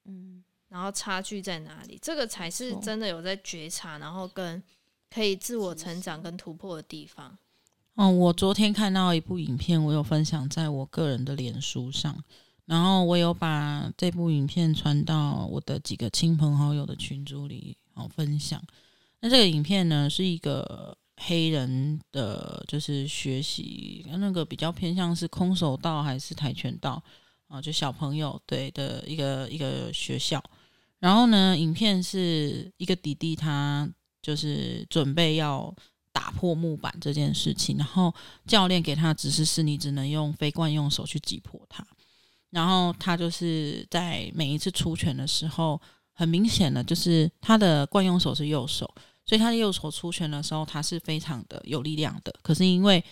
[0.05, 4.63] 嗯，然后差距在哪里，这个才是真的有在觉察，然后跟
[5.13, 7.37] 可以自我成长跟突破的地方。
[7.97, 12.23] 嗯，我昨天看到一部影片，我有分享在我个人的脸书上。
[12.65, 18.63] 然后我有把这部影片传到我的几个亲朋好友的群组里，好分享。
[19.19, 27.03] 那这个影片呢，是一个黑人的，就是学习那个比较偏向是空手道还是跆拳道
[27.49, 30.41] 啊，就小朋友对的一个一个学校。
[31.01, 33.91] 然后呢，影片是一个弟弟，他
[34.23, 35.75] 就是准备要
[36.13, 38.13] 打破木板这件事情，然后
[38.47, 41.87] 教练给他的指示是你只能用非惯用手去击破它。
[42.51, 45.81] 然后他就是在每一次出拳的时候，
[46.13, 48.93] 很明显的就是他的惯用手是右手，
[49.25, 52.35] 所以他的右手出拳的时候，他是非常的有力量的。
[52.43, 53.03] 可是因为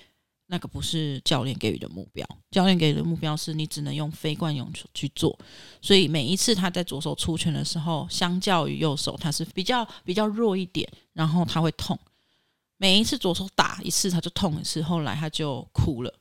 [0.49, 5.39] 那个不是教练给予的目标，教练给予的目标是你只能用非惯用去做，
[5.81, 11.99] 所以每一次他在左手出拳的时候，相较于右手，他是比较比较弱一点，然后他会痛。
[12.77, 16.13] 每一次左手打一次，他就痛一次，后来他就哭了，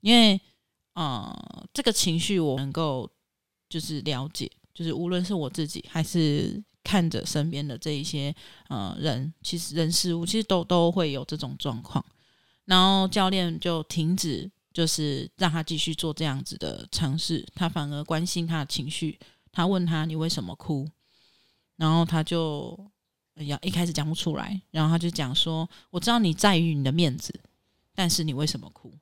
[0.00, 0.40] 因为。
[0.94, 1.32] 呃，
[1.72, 3.08] 这个情绪我能够
[3.70, 8.34] 就是了解，就是无论是我自己还是看着身边的这一些
[8.68, 12.04] 呃人，其实人事物其实都都会有这种状况。
[12.64, 19.18] 然后教练就停止就是让他继续做这样子的尝试，他反而关心他的情绪。
[19.52, 20.88] 他问他：“你为什么哭？”
[21.74, 22.78] 然后他就
[23.34, 27.34] 要一开始讲不出来，然后他就讲说：“我知道你在意你的面子，
[27.94, 28.92] 但是你为什么哭？”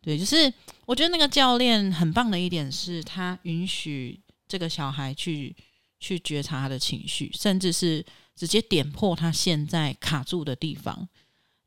[0.00, 0.52] 对，就是
[0.86, 5.54] 我觉得那个教练很棒的一点是他允许这个小孩去
[5.98, 8.04] 去觉察他的情绪，甚至是
[8.36, 11.08] 直接点破他现在卡住的地方。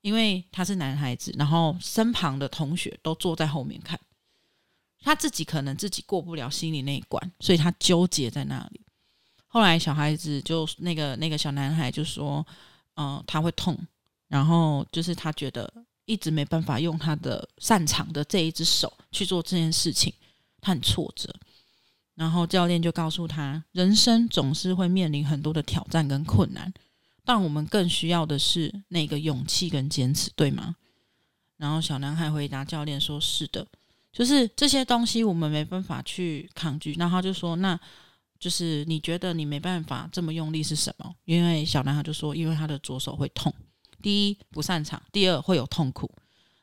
[0.05, 3.99] 因为他是男孩子，然后身旁的同学都坐在后面看，
[5.01, 8.81] 他自己可能自己过不了心里那一关，所以他纠结在那里。
[9.47, 12.45] 后来小孩子就那个那个小男孩就说
[12.97, 13.75] ：“嗯、他会痛，
[14.27, 15.73] 然后就是他觉得。”
[16.07, 20.13] 一直没办法用他的擅长的这一只手去做这件事情，
[20.61, 21.33] 他很挫折。
[22.13, 26.71] 然后教练就告诉他，人生总是会面临很多的挑战跟困难，
[27.25, 30.75] 但我们更需要的是那个勇气跟坚持，对吗？
[31.57, 33.65] 然后小男孩回答教练说：“是的，
[34.11, 37.79] 就是这些东西我们没办法去抗拒。”然后他就说：“那
[38.37, 43.53] 就是你觉得你没办法这么用力是什么？”因为小男孩就说：“因为他的左手会痛。”
[44.03, 46.11] 第一不擅长，第二会有痛苦。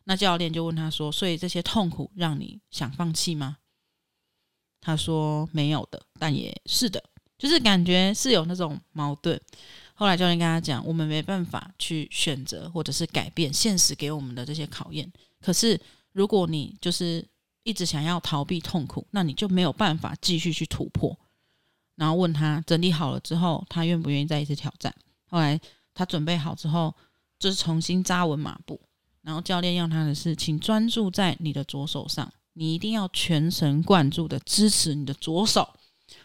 [0.04, 3.56] 那教练就问他说：“所以这些痛苦让你想放弃吗？”
[4.80, 7.02] 他说：“没有的，但也是的，
[7.38, 9.40] 就是感觉是有那种矛盾。”
[10.02, 15.10] 后来教练跟他讲：“我们没办法去选择或者是改变现实给我们的这些考验。
[15.40, 15.80] 可是
[16.12, 17.24] 如果你就是
[17.62, 21.16] 一直想要逃避痛苦，那你就没有办法继续去突破。”
[21.94, 24.92] 然后问他整理好了之后，他愿不愿意再一次挑战？
[25.28, 25.60] 后来
[25.94, 26.92] 他准备好之后。
[27.38, 28.80] 就是重新扎稳马步，
[29.20, 35.68] 然后教练要他的是，请专注在你的左手上，你一定要全神贯注的支持你的左手，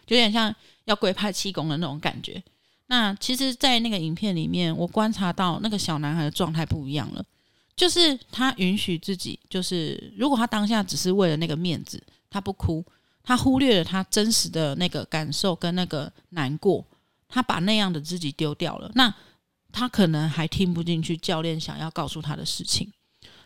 [0.05, 2.43] 就有点像要龟派气功的那种感觉。
[2.87, 7.23] 那其实，在那个影片里面，我观察到那个小男孩的状态不一样了，
[7.75, 12.83] 就是他允许自己，就是如果他当下只是为了那个面子，他不哭，
[13.23, 16.85] 他忽略了他真实的那个感受跟那个难过，
[17.27, 19.13] 他把那样的自己丢掉了，那。
[19.69, 22.91] 他可能还听不进去教练想要告诉他的事情，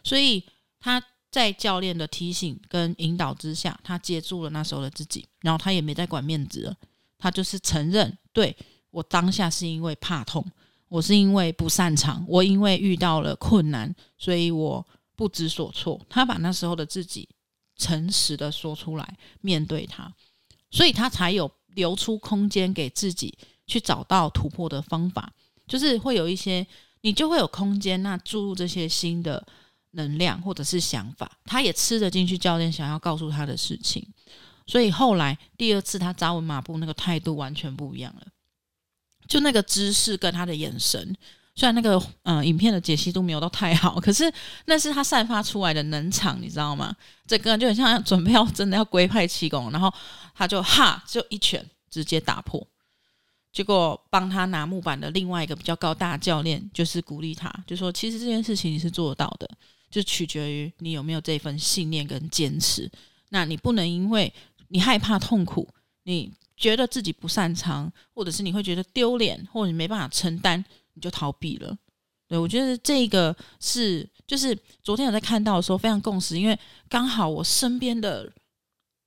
[0.01, 0.41] 所以
[0.79, 6.77] 他在教练的提醒跟引导之下，他接住了那时候的自己，然后他也没再管面子了，
[7.17, 8.55] 他就是承认，对，
[8.91, 10.45] 我当下是因为怕痛，
[10.87, 15.99] 我是因为不擅长，我因为遇到了困难，所以我不知所措。
[16.09, 17.27] 他把那时候的自己
[17.77, 20.13] 诚实的说出来，面对他，
[20.69, 25.31] 所以他才有留出空间给自己去找到突破的方法。
[25.67, 26.67] 就是会有一些，
[26.99, 29.41] 你就会有空间，那注入这些新的
[29.91, 34.05] 能量或者是想法，他也吃得进去教练想要告诉他的事情，
[34.67, 38.27] 所以后来第二次他扎稳马步，那个态度完全不一样了，
[39.27, 41.15] 就那个姿势跟他的眼神，
[41.55, 44.31] 虽然那个嗯、影片的解析度没有到太好， 可是
[44.65, 46.95] 那是他散发出来的能场，你知道吗？
[47.27, 49.93] 这个人就很像准备要真的要龟派气功，然后
[50.35, 52.65] 他就哈就一拳直接打破。
[53.53, 59.49] 结果帮他拿木板的另外一个比较高大教练，就是鼓励他，就说：“其实这件事情你是做得到的，
[59.89, 62.89] 就取决于你有没有这份信念跟坚持。
[63.27, 64.33] 那你不能因为
[64.69, 65.67] 你害怕痛苦，
[66.03, 66.31] 你
[66.61, 71.75] 觉得自己不擅长，或者是你会觉得丢脸，或者你没办法承担，你就逃避了。
[72.27, 78.31] 对，我觉得这个是，就是昨天我在看到的时候非常共识，因为刚好我身边的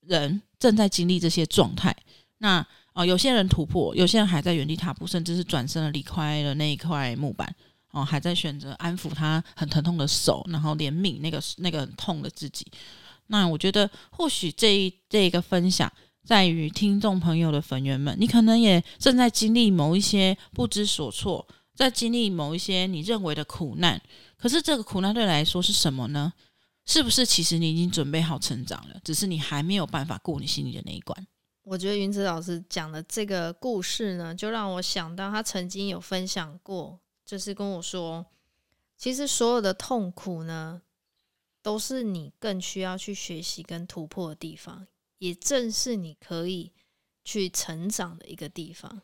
[0.01, 1.95] 人正在经历这些状态。
[2.39, 2.59] 那
[2.93, 7.55] 哦、呃，有些人突破，有些人还在原地踏步，甚至是转身了离开了那一块木板。
[7.91, 12.67] 哦、还在选择安抚他很疼痛的手，然后怜悯那个那个很痛的自己。
[13.27, 15.89] 那我觉得，或许这一这一个分享，
[16.25, 24.01] 在于听众朋友的粉圆们，你可能也正在经历某一些不知所措，在经历某一些你认为的苦难。
[24.35, 26.33] 可是这个苦难对你来说是什么呢？
[26.87, 31.27] 是不是其实你已经准备好成长了，只是你还没有办法过你心里的那一关？
[31.63, 38.23] 我觉得云子老师讲的这个故事呢，就让我想到他曾经有分享过，就是跟我说，
[38.95, 40.81] 其实所有的痛苦呢，
[41.63, 44.85] 都是你更需要去学习跟突破的地方，
[45.17, 46.71] 也正是你可以
[47.23, 49.01] 去成长的一个地方。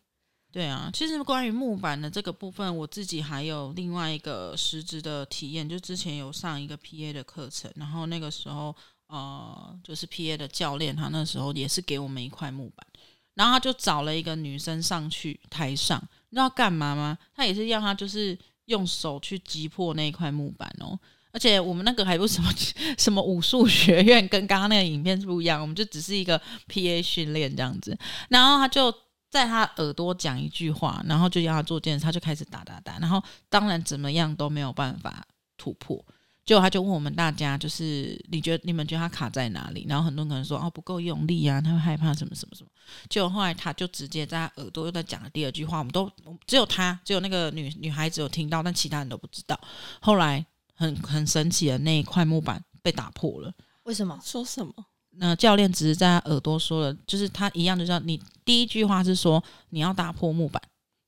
[0.51, 8.75] 对啊，其实关于木板的这个部分，我自己还有另外一个实质的体验，就之前有上一个 PA 的课程，然后那个时候。
[9.13, 12.87] 呃，就是 P A 的教练，他那时候也是给我们一块木板，
[13.33, 17.17] 然后他就找了一个女生上去台上，你知道干嘛吗？
[17.35, 20.97] 他也是让他就是用手去击破那一块木板哦，
[21.31, 22.51] 而且我们那个还不是什么
[22.97, 27.97] 什么武术学院，跟刚刚那个影片是不一样，我们就只是一个 P A 训练这样子，
[28.29, 28.93] 然后他就
[29.29, 35.25] 在他耳朵讲一句话，然后就要他做件事，他就开始打打打，然后当然怎么样都没有办法
[35.57, 36.03] 突破。
[36.43, 39.85] 结果他就问我们大家，就是你觉得你们觉得他卡在哪里？
[39.87, 42.69] 然后很多人可能说哦不够用力啊，他会害怕什么什么什么。
[43.07, 46.11] 结果后来他就直接在他耳朵又在讲了第二句话，我们都
[46.47, 49.57] 只有他只有那个女女孩子有听到，但其他人都不知道。
[50.01, 50.43] 后来
[50.81, 53.53] 很很神奇的那一块木板被打破了。
[53.83, 54.19] 为什么？
[54.23, 54.73] 说什么？
[55.11, 60.61] 那教练只是在他耳朵说了，就是他一样，就叫你第一句话是说你要打破木板，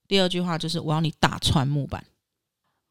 [0.08, 2.06] 第二句话就是我要你打穿木板。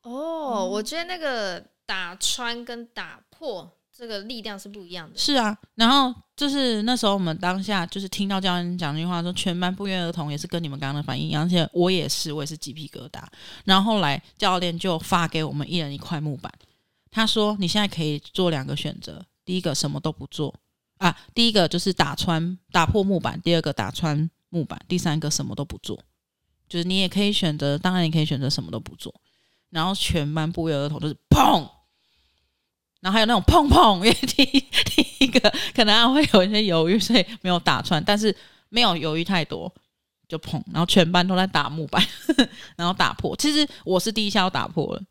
[0.02, 1.64] 哦，我觉得那个。
[1.84, 5.18] 打穿跟打破这个力量是不一样的。
[5.18, 13.20] 是啊，然后就是那时候我们当下就是听到教练讲那句话，说全班不约而同也是跟你们刚刚的反应一样，而且我也是，我也是鸡皮疙瘩。
[13.64, 16.50] 然后后来教练就发给我们一人一块木板，
[17.12, 20.52] 他说你现在可以做两个选择，第一个什么都不做。
[20.98, 25.98] 啊，第一个就是打穿打破木板，第二个打穿木板，第三个什么都不做，
[26.68, 29.12] 就是你也可以选择，当然你可以选择什么都不做。
[29.70, 31.68] 然后全班不约而同就是砰，
[33.00, 38.34] 然后还有那种砰砰，因为第一第一个可能还会有一些犹豫，所以没有打穿，但是
[38.68, 39.74] 没有犹豫太多
[40.28, 42.00] 就砰，然后全班都在打木板，
[42.76, 43.34] 然后打破。
[43.36, 45.02] 其实我是第一下要打破了，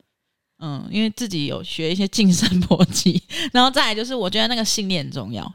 [0.61, 5.51] 嗯，因为自己有学一些近身 搏击，然后再来就是我觉得那个信念很重要。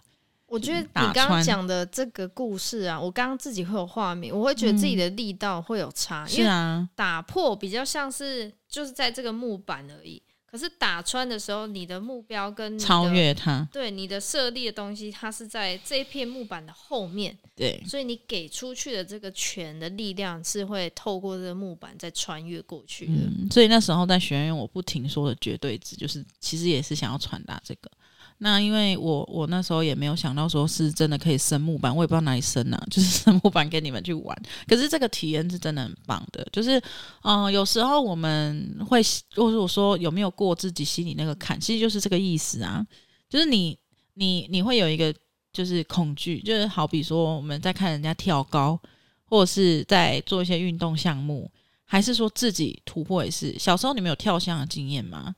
[0.49, 6.25] 我觉得你刚刚讲的这个故事啊，我刚刚自己会有画面，我会觉得自己的力道会有差。
[6.25, 10.23] 嗯、因为打破比较像是就是在这个木板而已，
[10.57, 17.37] 可是打穿的时候，你的目标跟超越它，对你的设立的东西，它是在这一片木板的后面。
[17.55, 23.13] 对，所以你给出去的这个拳的力量是会透过这个木板再穿越过去的。
[23.13, 27.91] 嗯，所以那时候在学院，我不停说的绝对值，就是其实也是想要传达这个。
[28.39, 34.43] 那因为我我那时候也没有想到说是真的可以升木板，我也不知道哪里升呢、 就是升木板给你们去玩。
[34.67, 36.81] 可是这个体验是真的很棒的，就是
[37.23, 39.01] 嗯、有时候我们会，
[39.35, 42.87] 或者我说有没有过自己心里那个坎，其实就是这个意思啊，
[43.31, 43.79] 就是你
[44.15, 45.15] 你你会有一个
[45.53, 48.79] 就是恐惧，就是好比说我们在看人家跳高，
[49.25, 51.51] 或者是在做一些运动项目，
[51.87, 53.59] 还是说自己突破也是。
[53.59, 55.35] 小时候你们有跳箱的经验吗？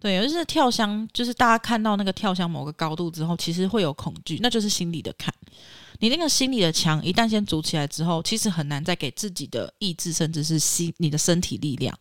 [0.00, 5.32] 对，尤其是跳箱，就是大家看到那个跳箱某个高度之后，其实会有恐惧，那就是心理的坎。
[5.98, 11.94] 你那个心理的墙一旦先筑起来之后，其实很难再给自己的意志，甚至是心你的身体力量，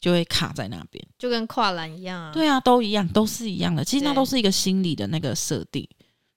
[0.00, 2.32] 就会卡在那边，就跟跨栏一样啊。
[2.32, 3.84] 对啊，都一样，都是一样的。
[3.84, 5.88] 其实那都是一个心理的那个设定，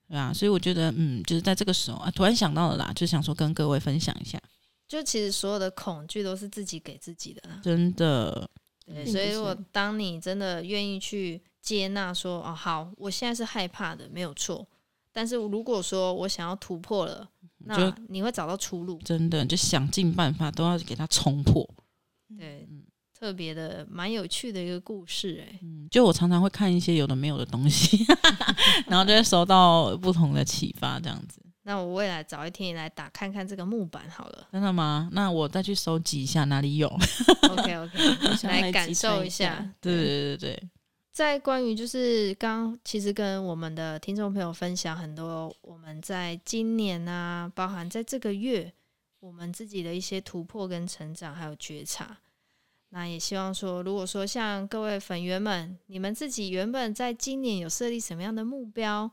[0.07, 0.32] 对啊。
[0.32, 4.39] 所以我觉得，嗯，就是在这个时候啊，突然想到了啦，就想说跟各位分享一下，
[4.88, 8.47] 就其实所有的恐惧都是自己给自己的啦，真的。
[8.94, 14.68] 对，所以，我当你真的愿意去接纳，说哦，好，我现在是害怕的，没有错。
[15.12, 17.28] 但是如果说我想要突破了，
[17.66, 19.00] 那你会找到出路。
[19.04, 21.68] 真的，就想尽办法都要给它冲破。
[22.38, 22.84] 对，嗯、
[23.14, 28.06] 特别的蛮有趣的一个故事，哎，嗯，就我常常会看一些有的没有的东西，
[28.88, 31.42] 然后就会收到不同的启发，这样子。
[31.70, 34.47] 那我未来找一天来打看看这个木板好了。
[34.51, 35.07] 真的吗？
[35.11, 36.88] 那我再去收集一下哪里有。
[37.47, 37.97] OK OK，
[38.49, 39.72] 来感受一下。
[39.80, 40.70] 对对对对。
[41.11, 48.74] 在关于就是刚其实跟我们的听众朋友分享很多我们在今年啊，包含在这个月
[49.20, 52.17] 我们自己的一些突破跟成长，还有觉察。
[52.89, 59.11] 那也希望说，如果说像各位粉员们，你们自己原本在今年有设立什么样的目标？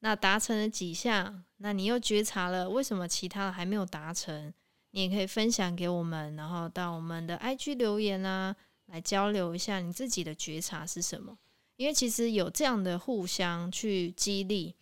[0.00, 4.52] 那达成了几项，那你又觉察了为什么其他的还没有达成？
[4.92, 11.36] 你也可以分享给我们，然后到我们的 IG 留言啊，来交流一下你自己的觉察是什么？
[11.76, 14.74] 因为其实有这样的互相去激励，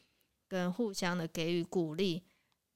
[0.47, 2.23] 跟互相的给予鼓励，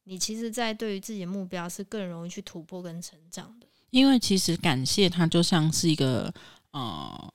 [0.05, 3.67] 你其实，在对于自己的目标是更容易去突破跟成长的。
[3.91, 6.33] 因为其实感谢它就像是一个
[6.73, 7.33] 呃，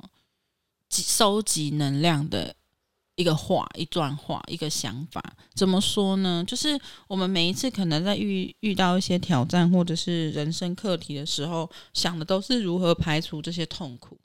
[0.89, 2.55] 收集能量的。
[3.15, 6.43] 一个话，一段话，一个想法，怎么说呢？
[6.45, 14.17] 就是我们每一次可能在遇遇到一些挑战或者是人生课题的时候，想的都是如何排除这些痛苦。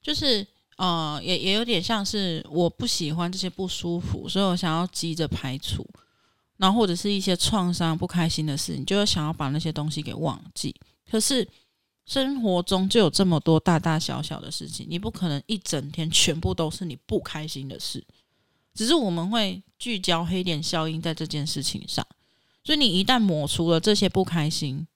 [0.00, 5.86] 就是呃，也也有点像是我不喜欢这些不舒服，所以我想要急着排除。
[6.56, 10.74] 然后或者是一些创伤、不开心的事，你就会想要把那些东西给忘记。
[11.10, 11.46] 可是
[12.06, 18.04] 生活中就有这么多大大小小的事情，你不可能一整天全部都是你不开心的事。
[18.74, 22.06] 只是我们会聚焦黑点效应在这件事情上，
[22.64, 24.86] 所以你一旦抹除了这些不开心，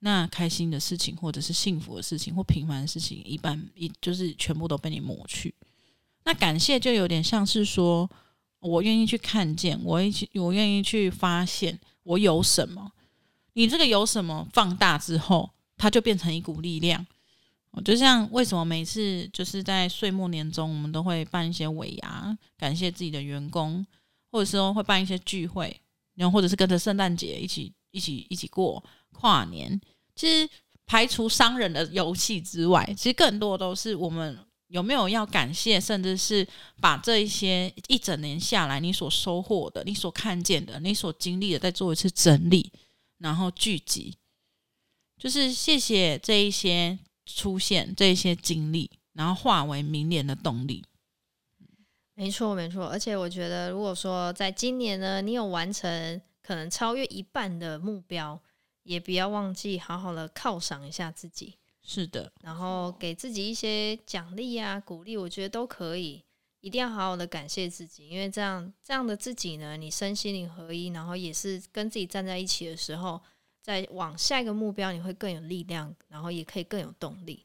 [0.00, 5.54] 那开心的事情或者是幸福的事情或平凡的事情，一般一就是全部都被你抹去。
[6.24, 8.10] 那感谢就有点像是说，
[8.60, 12.92] 我愿意去看见，我一起，我愿意去发现我有什么。
[13.52, 17.06] 你这个有什么放大之后，它就变成一股力量。
[17.76, 23.84] 我就像为什么每次就是在岁末年终，我们都会办一些尾牙，感谢自己的员工，
[24.30, 25.80] 或者说会办一些聚会，
[26.14, 29.80] 然后或者是跟着圣诞节一起一起一起过跨年。
[30.14, 30.48] 其实
[30.86, 36.46] 排除商人的游戏之外，其实更多都是我们有没有要感谢，甚至是
[36.80, 42.70] 把这一些一整年下来你所收获的、你所看见的、你所经历的，再做一次整理，
[43.18, 44.16] 然后聚集，
[45.18, 46.96] 就是谢谢这一些。
[47.26, 50.84] 出现这些经历，然后化为明年的动力。
[52.14, 52.86] 没错，没错。
[52.86, 58.40] 而且我觉得，如果说在今年呢，你有完成可能超越一半的目标，
[58.84, 61.54] 也不要忘记好好的犒赏一下自己。
[61.82, 66.22] 是的，然后给自己一些奖励啊、鼓励，我觉得都可以。
[66.60, 73.20] 一定要好好的感谢自己，因为这样这样的自己呢，你身心灵合一，然后也是跟自己站在一起的时候。
[73.64, 77.42] 再往下一个目标，你会更有力量，然后也可以更有动力。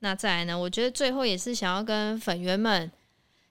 [0.00, 0.58] 那再来呢？
[0.58, 2.92] 我觉得最后也是想要跟粉圆们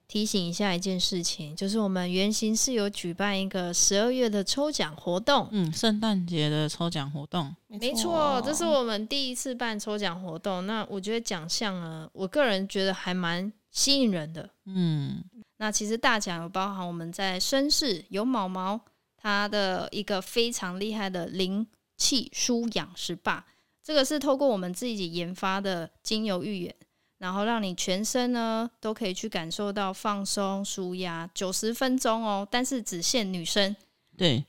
[0.08, 10.68] 提醒一下一件事情，就是我们原型是有举办一个十二月的抽奖活动，嗯，圣诞节的抽奖活动，没错，这是我们第一次办抽奖活动。
[10.68, 15.24] 那我觉得奖项呢，我个人觉得还蛮吸引人的，嗯。
[15.58, 18.80] 那其实大奖有包含我们在绅士有毛毛
[19.16, 21.66] 他的一个非常厉害的灵
[22.04, 23.42] 气舒养 SPA，
[23.82, 26.76] 这个是透过我们自己研发的精油浴盐，
[27.20, 33.74] 然后让你全身呢都可以去感受到放松舒压，九十分钟哦，但是只限女生。
[34.18, 34.44] 对，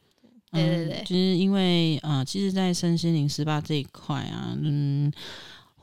[0.51, 5.13] 对对对，嗯，就是因为啊、呃，其实，在身心灵 SPA 这一块啊，嗯。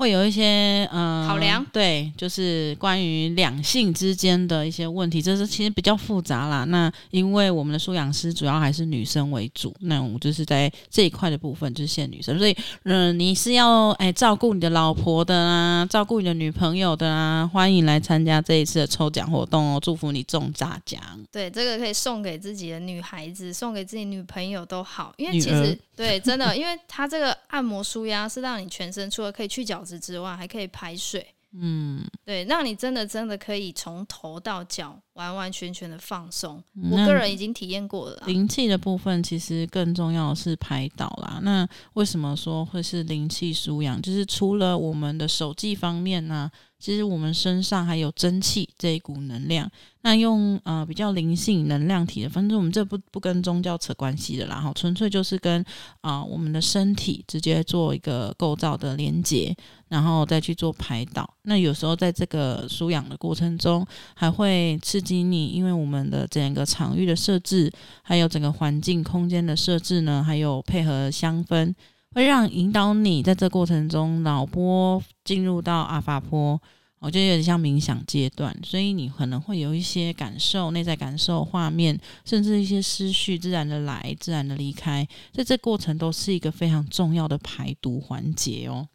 [0.02, 6.64] 会有一些呃考量，对，就是关于两性之间的一些问题，这是其实比较复杂啦。
[6.64, 21.00] 那因为我们的舒养师主要还是女生为主，那我们就是在这一块的部分就是限女生，所以嗯、呃，你是要哎照顾你的老婆的啊，照顾你的女朋友的啊，欢迎来参加这一次的抽奖活动哦，祝福你中大奖。
[21.32, 36.64] 对，这个可以送给自己的女孩子，送给自己女朋友都好，因为其实对，真的，因为它这个按摩舒压是让你全身除了可以去角质之外，还可以排水，嗯，对，让你真的真的可以从头到脚完完全全的放松。
[36.92, 38.24] 我个人已经体验过了。
[38.26, 41.40] 灵气的部分其实更重要的是排导啦。
[41.44, 44.02] 那为什么说会是灵气舒养？
[44.02, 49.70] 就是除了我们的手技方面呢、啊，其实我们身上还有真气这一股能量。
[50.04, 55.62] 那用呃比较灵性能量体的，反正我们这不不跟宗教扯关系的啦，哈，纯粹就是跟
[56.02, 59.56] 啊、呃、我们的身体直接做一个构造的连接，
[59.90, 61.32] 然后再去做排导。
[61.44, 63.86] 那有时候在这个舒养的过程中，
[64.16, 67.72] 还会激你，因为我们的整个场域的设置，
[68.04, 71.74] 还有整个环境空间的设置呢，还有配合香氛，
[72.12, 76.62] 会让引导你在这过程中脑波进入到阿法波。
[77.00, 88.88] 我觉得有点像冥想阶段，所以你可能会有一些感受、内在感受、画面，甚至一些思绪自然的来、自然的离开，在这过程都是一个非常重要的排毒环节哦。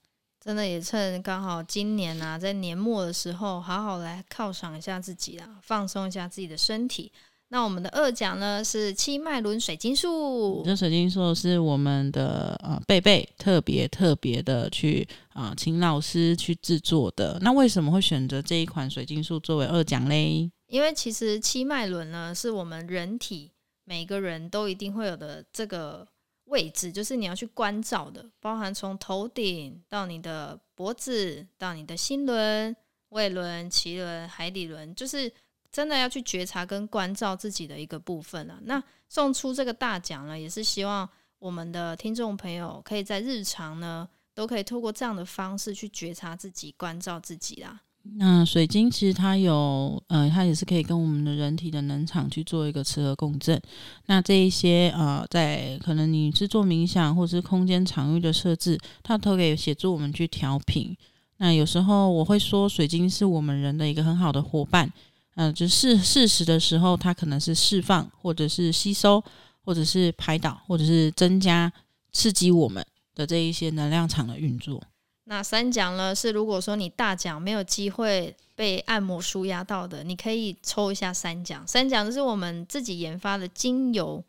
[0.47, 7.11] 真的也趁刚好今年啊，在年末的时候，好好来犒赏一下自己啊，放松一下自己的身体。
[7.49, 17.37] 那我们的二奖呢是七脉轮水晶树，这水晶树是我们的呃贝贝特别特别的去啊、呃、请老师去制作的。
[17.43, 20.49] 那为什么会选择这一款水晶树作为二奖嘞？
[20.69, 23.51] 因为其实七脉轮呢是我们人体
[23.85, 26.07] 每个人都一定会有的这个
[26.47, 32.75] 位置，就是你要去关照的，包含从头顶到你的脖子，到你的心轮、
[33.11, 35.33] 胃轮、脐轮、海底轮，就是。
[35.73, 38.59] 真的要去觉察跟关照自己的一个部分啊。
[38.63, 41.07] 那送出这个大奖呢，也是希望
[41.39, 47.79] 我们的听众朋友可以在日常呢，都可以透过这样的方式去觉察自己、关照自己啦。
[48.15, 53.61] 那水晶其实它有，呃，它也是可以跟我们的人体的能场去做一个磁合共振。
[54.07, 60.97] 那这一些呃，在可能你是做冥想或是空间场域的设置，它都可以协助我们去调频。
[61.37, 64.91] 那有时候我会说，水晶是我们人的一个很好的伙伴。
[65.35, 69.23] 嗯、呃，就是事实的时候，它可能是释放，或者是吸收，
[69.63, 71.71] 或者是排导，或者是增加
[72.13, 72.83] 刺激我们
[73.15, 74.83] 的这一些能量场的运作。
[75.29, 76.15] 那三奖呢？
[76.15, 81.67] 是如果说你大奖没有机会被按摩舒压到的，你可以抽一下三奖。
[81.67, 84.23] 三奖就是我们自己研发的精油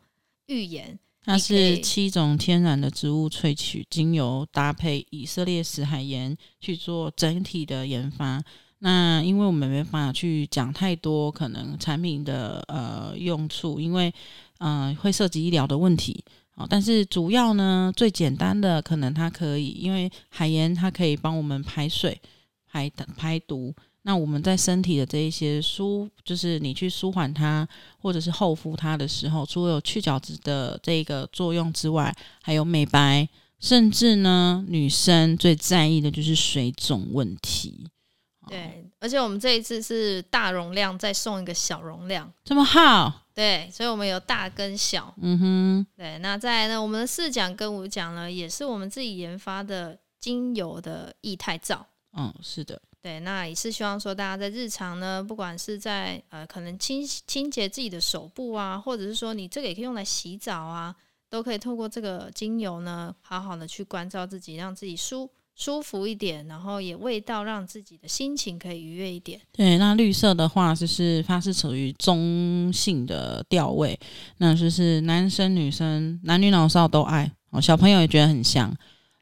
[0.46, 8.42] 浴盐，它是七种天然的植物萃取精油，搭配以色列死海盐去做整体的研发。
[8.80, 14.12] 那因为我们没办法去讲太多可能产品的呃用处，因为
[14.58, 16.24] 呃会涉及医疗的问题
[16.58, 16.66] 啊。
[16.68, 22.20] 但是主要呢，最简单的可能它可以，因为海盐它可以帮我们排水，
[22.70, 23.74] 排排毒。
[24.02, 33.28] 那我们在身体的这一些舒，就是你去舒缓它，或者是厚敷它的时候，除了有去角质的这个作用之外，还有美白，
[33.60, 37.86] 甚至呢，女生最在意的就是水肿问题。
[38.48, 43.26] 对，而且我们这一次是大容量，再送一个小容量，这么好。
[43.38, 45.14] 对，所以我们有大跟小。
[45.22, 45.86] 嗯哼。
[45.96, 51.86] 对，那再来呢，我们的四讲跟五讲呢，也是我们自己研发的精油的液态皂。
[52.14, 52.82] 嗯，是的。
[53.00, 60.92] 对，那也是希望说，大家在日常呢，不管是在呃，可能清清洁自己的手部啊，或者是说你这个也可以用来洗澡啊，
[61.30, 69.40] 都可以透过这个精油呢，好好的去关照自己，让自己舒舒服一点，然后也味道让自己的心情可以愉悦一点。
[69.50, 73.98] 对，那绿色的话，就是它是属于中性的调味，
[74.36, 78.72] 那就是男生女生男女老少都爱哦，小朋友也觉得很香。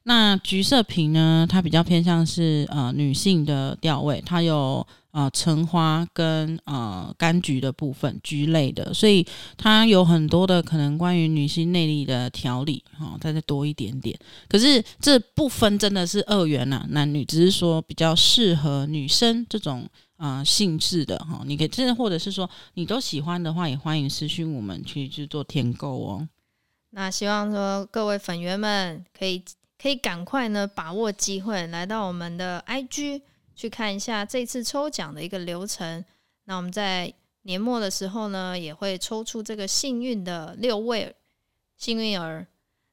[0.03, 4.87] 那橘色瓶呢，它比较偏向是呃女性的调味，它有
[5.17, 14.15] 呃橙花跟呃柑橘的部分，橘类的，所以它有很多的可能关于女性内力的调理，哈、哦，再再多一点点。
[14.47, 19.89] 可是这部分真的是二元呐、啊，男女只是说比较适合女生这种
[20.19, 26.29] 啊、性质的哈、你可以真的或者是说你都喜欢的话，也欢迎私讯我们去去做添购哦。
[26.91, 29.43] 那希望说各位粉圆们可以。
[29.79, 33.21] 可以赶快呢，把握机会来到我们的 IG
[33.57, 36.05] 去看一下这次抽奖的一个流程。
[36.45, 41.13] 那我们在年末的时候呢，也会抽出这个幸运的六位
[41.77, 42.47] 幸运儿。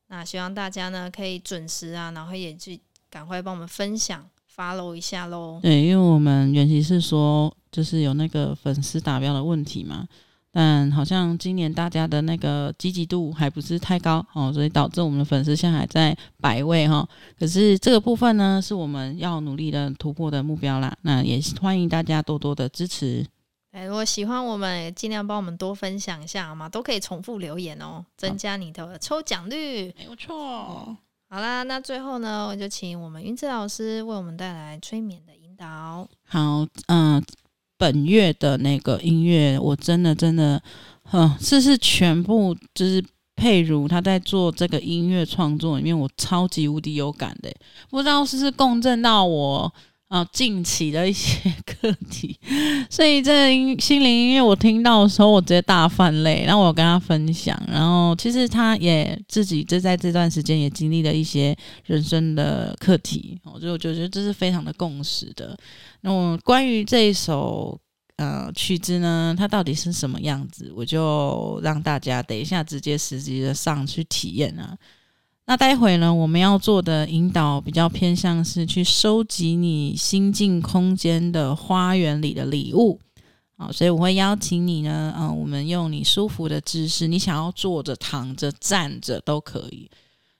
[0.07, 5.59] 那希望大家呢可以准时啊，然后也去赶快帮我们分享 follow 一下喽。
[5.61, 10.07] 对，因为我们原先是说，就是有那个粉丝达标的问题嘛。
[10.55, 17.05] 但好像今年大家的那个积极度还不是太高哦，所以导致我们的粉丝现在还在百位哈。
[17.39, 20.95] 可是这个部分呢，是我们要努力的突破的目标啦。
[21.01, 23.25] 那也欢迎大家多多的支持。
[23.71, 26.69] 哎，如果喜欢我们，也尽量帮我们多分享一下好吗？
[26.69, 29.91] 都可以重复留言哦，增加你的抽奖率。
[29.97, 30.95] 没有错。
[31.31, 36.07] 好啦，那最后呢，我就请我们云志老师为我们带来催眠的引导。
[36.27, 37.23] 好，嗯、呃。
[37.77, 40.61] 本月的那个音乐，我真的真的，
[41.03, 43.03] 哼，是是全部就是
[43.35, 47.51] 佩如他在做这个音乐创作里面，我超级无敌有感的，
[47.89, 49.73] 不知道是不是共振到我
[50.13, 52.39] 啊近期的一些课题，
[52.87, 53.49] 所以这
[53.79, 65.57] 心灵音乐我听到的时候，我直接大泛泪，然后我跟他分享，然后其实他也自己就在这段时间也经历了一些人生的课题，我就觉得这是非常的共识的。
[66.01, 67.75] 那么关于这一首
[68.17, 74.77] 呃曲子呢，它到底是什么样子，我就让大家等一下直接实际的上去体验啊。
[75.45, 82.99] 那待会呢，我们要做的引导比较偏向是去收集你心境空间的花园里的礼物
[83.57, 89.89] 啊，所以我会邀请你呢，嗯、我们用你舒服的姿势，你想要坐着、躺着、站着都可以。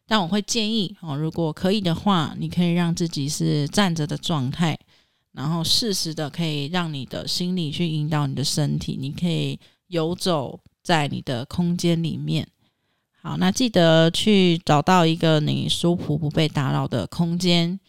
[0.08, 4.78] 但我会建议哦，如果可以的话，你可以让自己是站着的状态。
[5.34, 12.48] 然后适时的可以让你的心理去引导你的身体，你可以游走在你的空间里面。
[13.26, 17.80] 好，那记得去找到一个你舒服不被打扰的空间。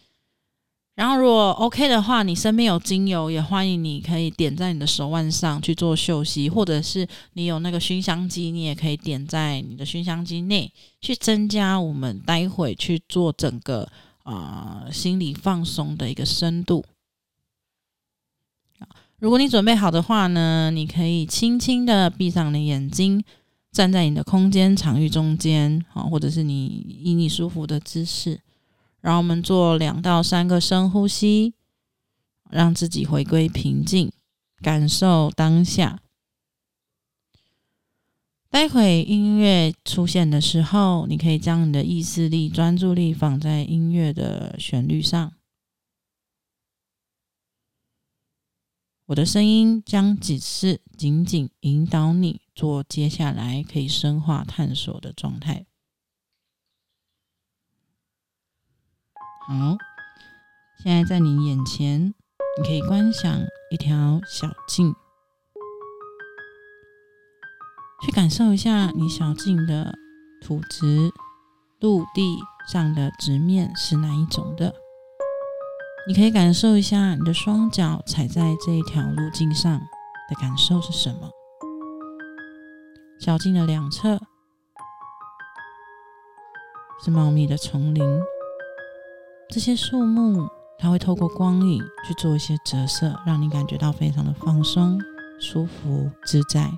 [0.95, 10.71] 然后如果 OK 的话，你身边有精油，也欢迎你可以点在你的手腕上去做嗅吸，或者是你有那个熏香机，你也可以点在你的熏香机内，
[11.01, 13.89] 去增加我们待会去做整个
[14.23, 16.85] 啊、心理放松的一个深度。
[19.19, 23.21] 如果你准备好的话呢，你可以轻轻的闭上你眼睛，
[23.75, 26.65] 站在你的空间场域中间，啊，或者是你
[27.03, 28.39] 以你舒服的姿势，
[29.01, 31.53] 然后我们做两到三个深呼吸，
[32.49, 34.09] 让自己回归平静，
[34.61, 35.99] 感受当下。
[38.49, 45.33] 待会音乐出现的时候，你可以将你的意识力、专注力放在音乐的旋律上。
[49.07, 55.67] 我的声音将只是仅仅引导你做接下来可以深化探索的状态。
[59.47, 59.77] 好，
[60.83, 62.15] 现在在你眼前，
[62.59, 63.31] 你可以观想
[63.69, 64.95] 一条小径，
[68.03, 69.93] 去感受一下你小径的
[70.41, 71.11] 土质、
[71.79, 74.73] 陆地上的直面是哪一种的。
[76.07, 79.79] 你可以感受一下你的双脚踩在这一条路径上
[80.29, 81.27] 的感受是什么？
[83.19, 84.19] 小径的两侧
[87.03, 88.21] 是茂密的丛林，
[89.49, 90.47] 这些树木
[90.77, 94.99] 它会透过光影去做一些折射，让你感觉到非常的放松、
[95.39, 96.71] 舒服、自在。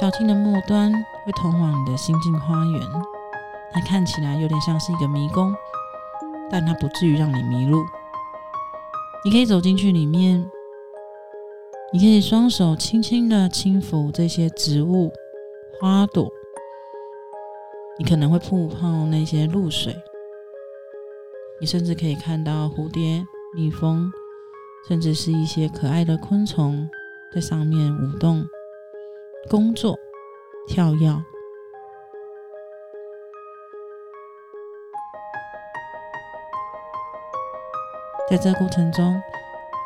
[0.00, 0.90] 小径的末端
[1.26, 2.80] 会通往你的心境花园，
[3.74, 5.52] 它看起来有点像是一个迷宫，
[6.48, 7.84] 但它不至于让你迷路。
[9.24, 10.48] 你可以走进去里面，
[11.92, 15.12] 你可以双手轻轻的轻抚这些植物、
[15.80, 16.30] 花朵，
[17.98, 19.92] 你可能会碰碰那些露水，
[21.60, 24.08] 你甚至可以看到蝴蝶、蜜蜂，
[24.86, 26.88] 甚至是一些可爱的昆虫
[27.34, 28.46] 在上面舞动。
[29.50, 29.98] 工作、
[30.68, 31.08] 跳跃，
[38.30, 39.20] 在这过程中，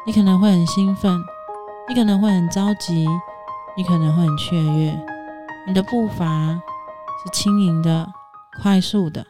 [0.07, 1.12] 你可能会很兴奋，
[1.89, 3.05] 你可能会很着急，
[3.76, 4.97] 你可能会很雀跃。
[5.66, 6.26] 你的步伐
[7.20, 8.07] 是轻盈的、
[8.62, 9.26] 快速的。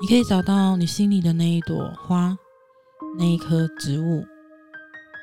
[0.00, 2.36] 你可以找到你心里的那一朵花，
[3.18, 4.24] 那一棵植物。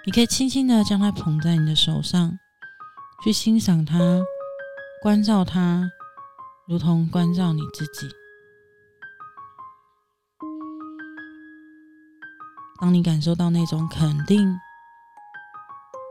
[0.06, 2.32] 你可以轻轻的将它捧在你的手上，
[3.24, 3.98] 去欣赏它，
[5.02, 5.90] 关照它，
[6.68, 8.08] 如同关照你自己。
[12.82, 14.60] 当你感受到那种肯定、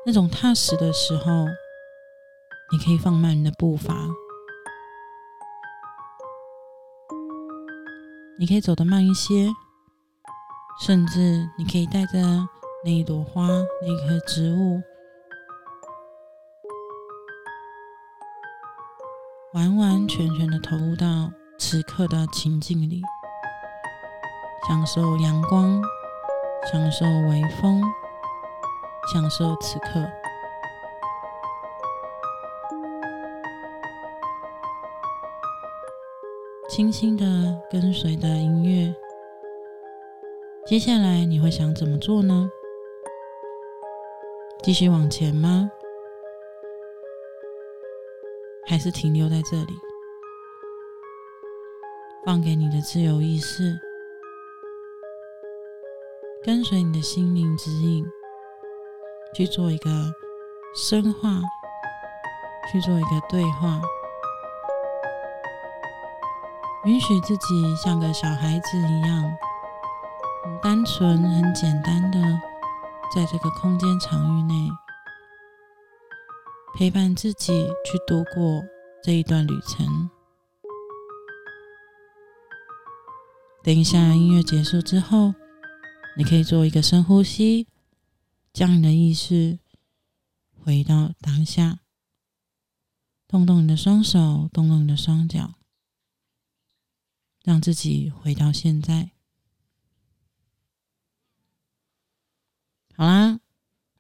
[0.07, 1.47] 那种踏实的时候，
[2.71, 3.93] 你可以放慢你的步伐，
[8.39, 9.51] 你可以走得慢一些，
[10.87, 12.49] 甚至你可以带着。
[12.83, 13.47] 那一朵花，
[13.83, 14.81] 那一棵植物，
[19.53, 23.03] 完完全全的投入到此刻的情境里，
[24.67, 25.83] 享受阳光，
[26.67, 27.81] 享受微风，
[29.13, 30.09] 享受此刻，
[36.69, 37.25] 轻轻的
[37.71, 38.95] 跟随的音乐。
[40.65, 42.51] 接下来你会想怎么做呢？
[44.63, 45.71] 继续往前吗？
[48.67, 49.75] 还是停留在这里？
[52.25, 53.77] 放给你的自由意识，
[56.43, 58.03] 跟随你的心灵指引，
[59.35, 59.91] 去做一个
[60.75, 61.39] 深化，
[62.73, 63.79] 去做一个对话，
[66.87, 69.37] 允许自己像个小孩子一样，
[70.43, 72.19] 很单纯、很简单的。
[73.15, 74.71] 在这个空间场域内，
[76.75, 78.63] 陪伴自己去度过
[79.03, 80.09] 这一段旅程。
[83.63, 85.35] 等一下音乐结束之后，
[86.21, 87.67] 你可以做一个深呼吸，
[88.53, 89.59] 将你的意识
[90.53, 91.81] 回到当下，
[93.27, 95.55] 动动你的双手，动动你的双脚，
[97.43, 99.13] 让自己回到现在。
[102.95, 103.41] 好啦，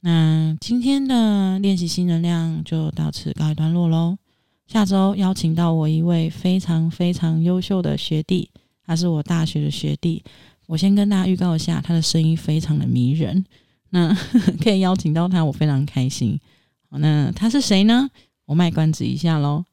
[0.01, 4.18] 那今天的练习新能量就到此告一段落喽。
[4.66, 8.51] 下周邀请到我一位非常非常优秀的学弟，
[8.85, 10.23] 他是我大学的学弟。
[10.71, 13.45] 我先跟大家预告一下，他的声音非常的迷人，
[13.89, 16.39] 那呵 呵可以邀请到他，我非常开心。
[16.89, 18.09] 好，那他是谁呢？
[18.47, 19.64] 我卖关子一下喽。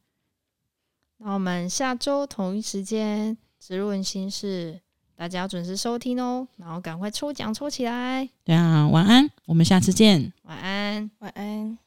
[1.20, 4.80] 那我们下周同一时间，植入人心事。
[5.16, 8.28] 大家要准时收听哦，然后赶快抽奖抽起来。
[8.44, 10.34] 对啊，晚安，我们下次见。
[10.46, 11.78] 晚安，晚安。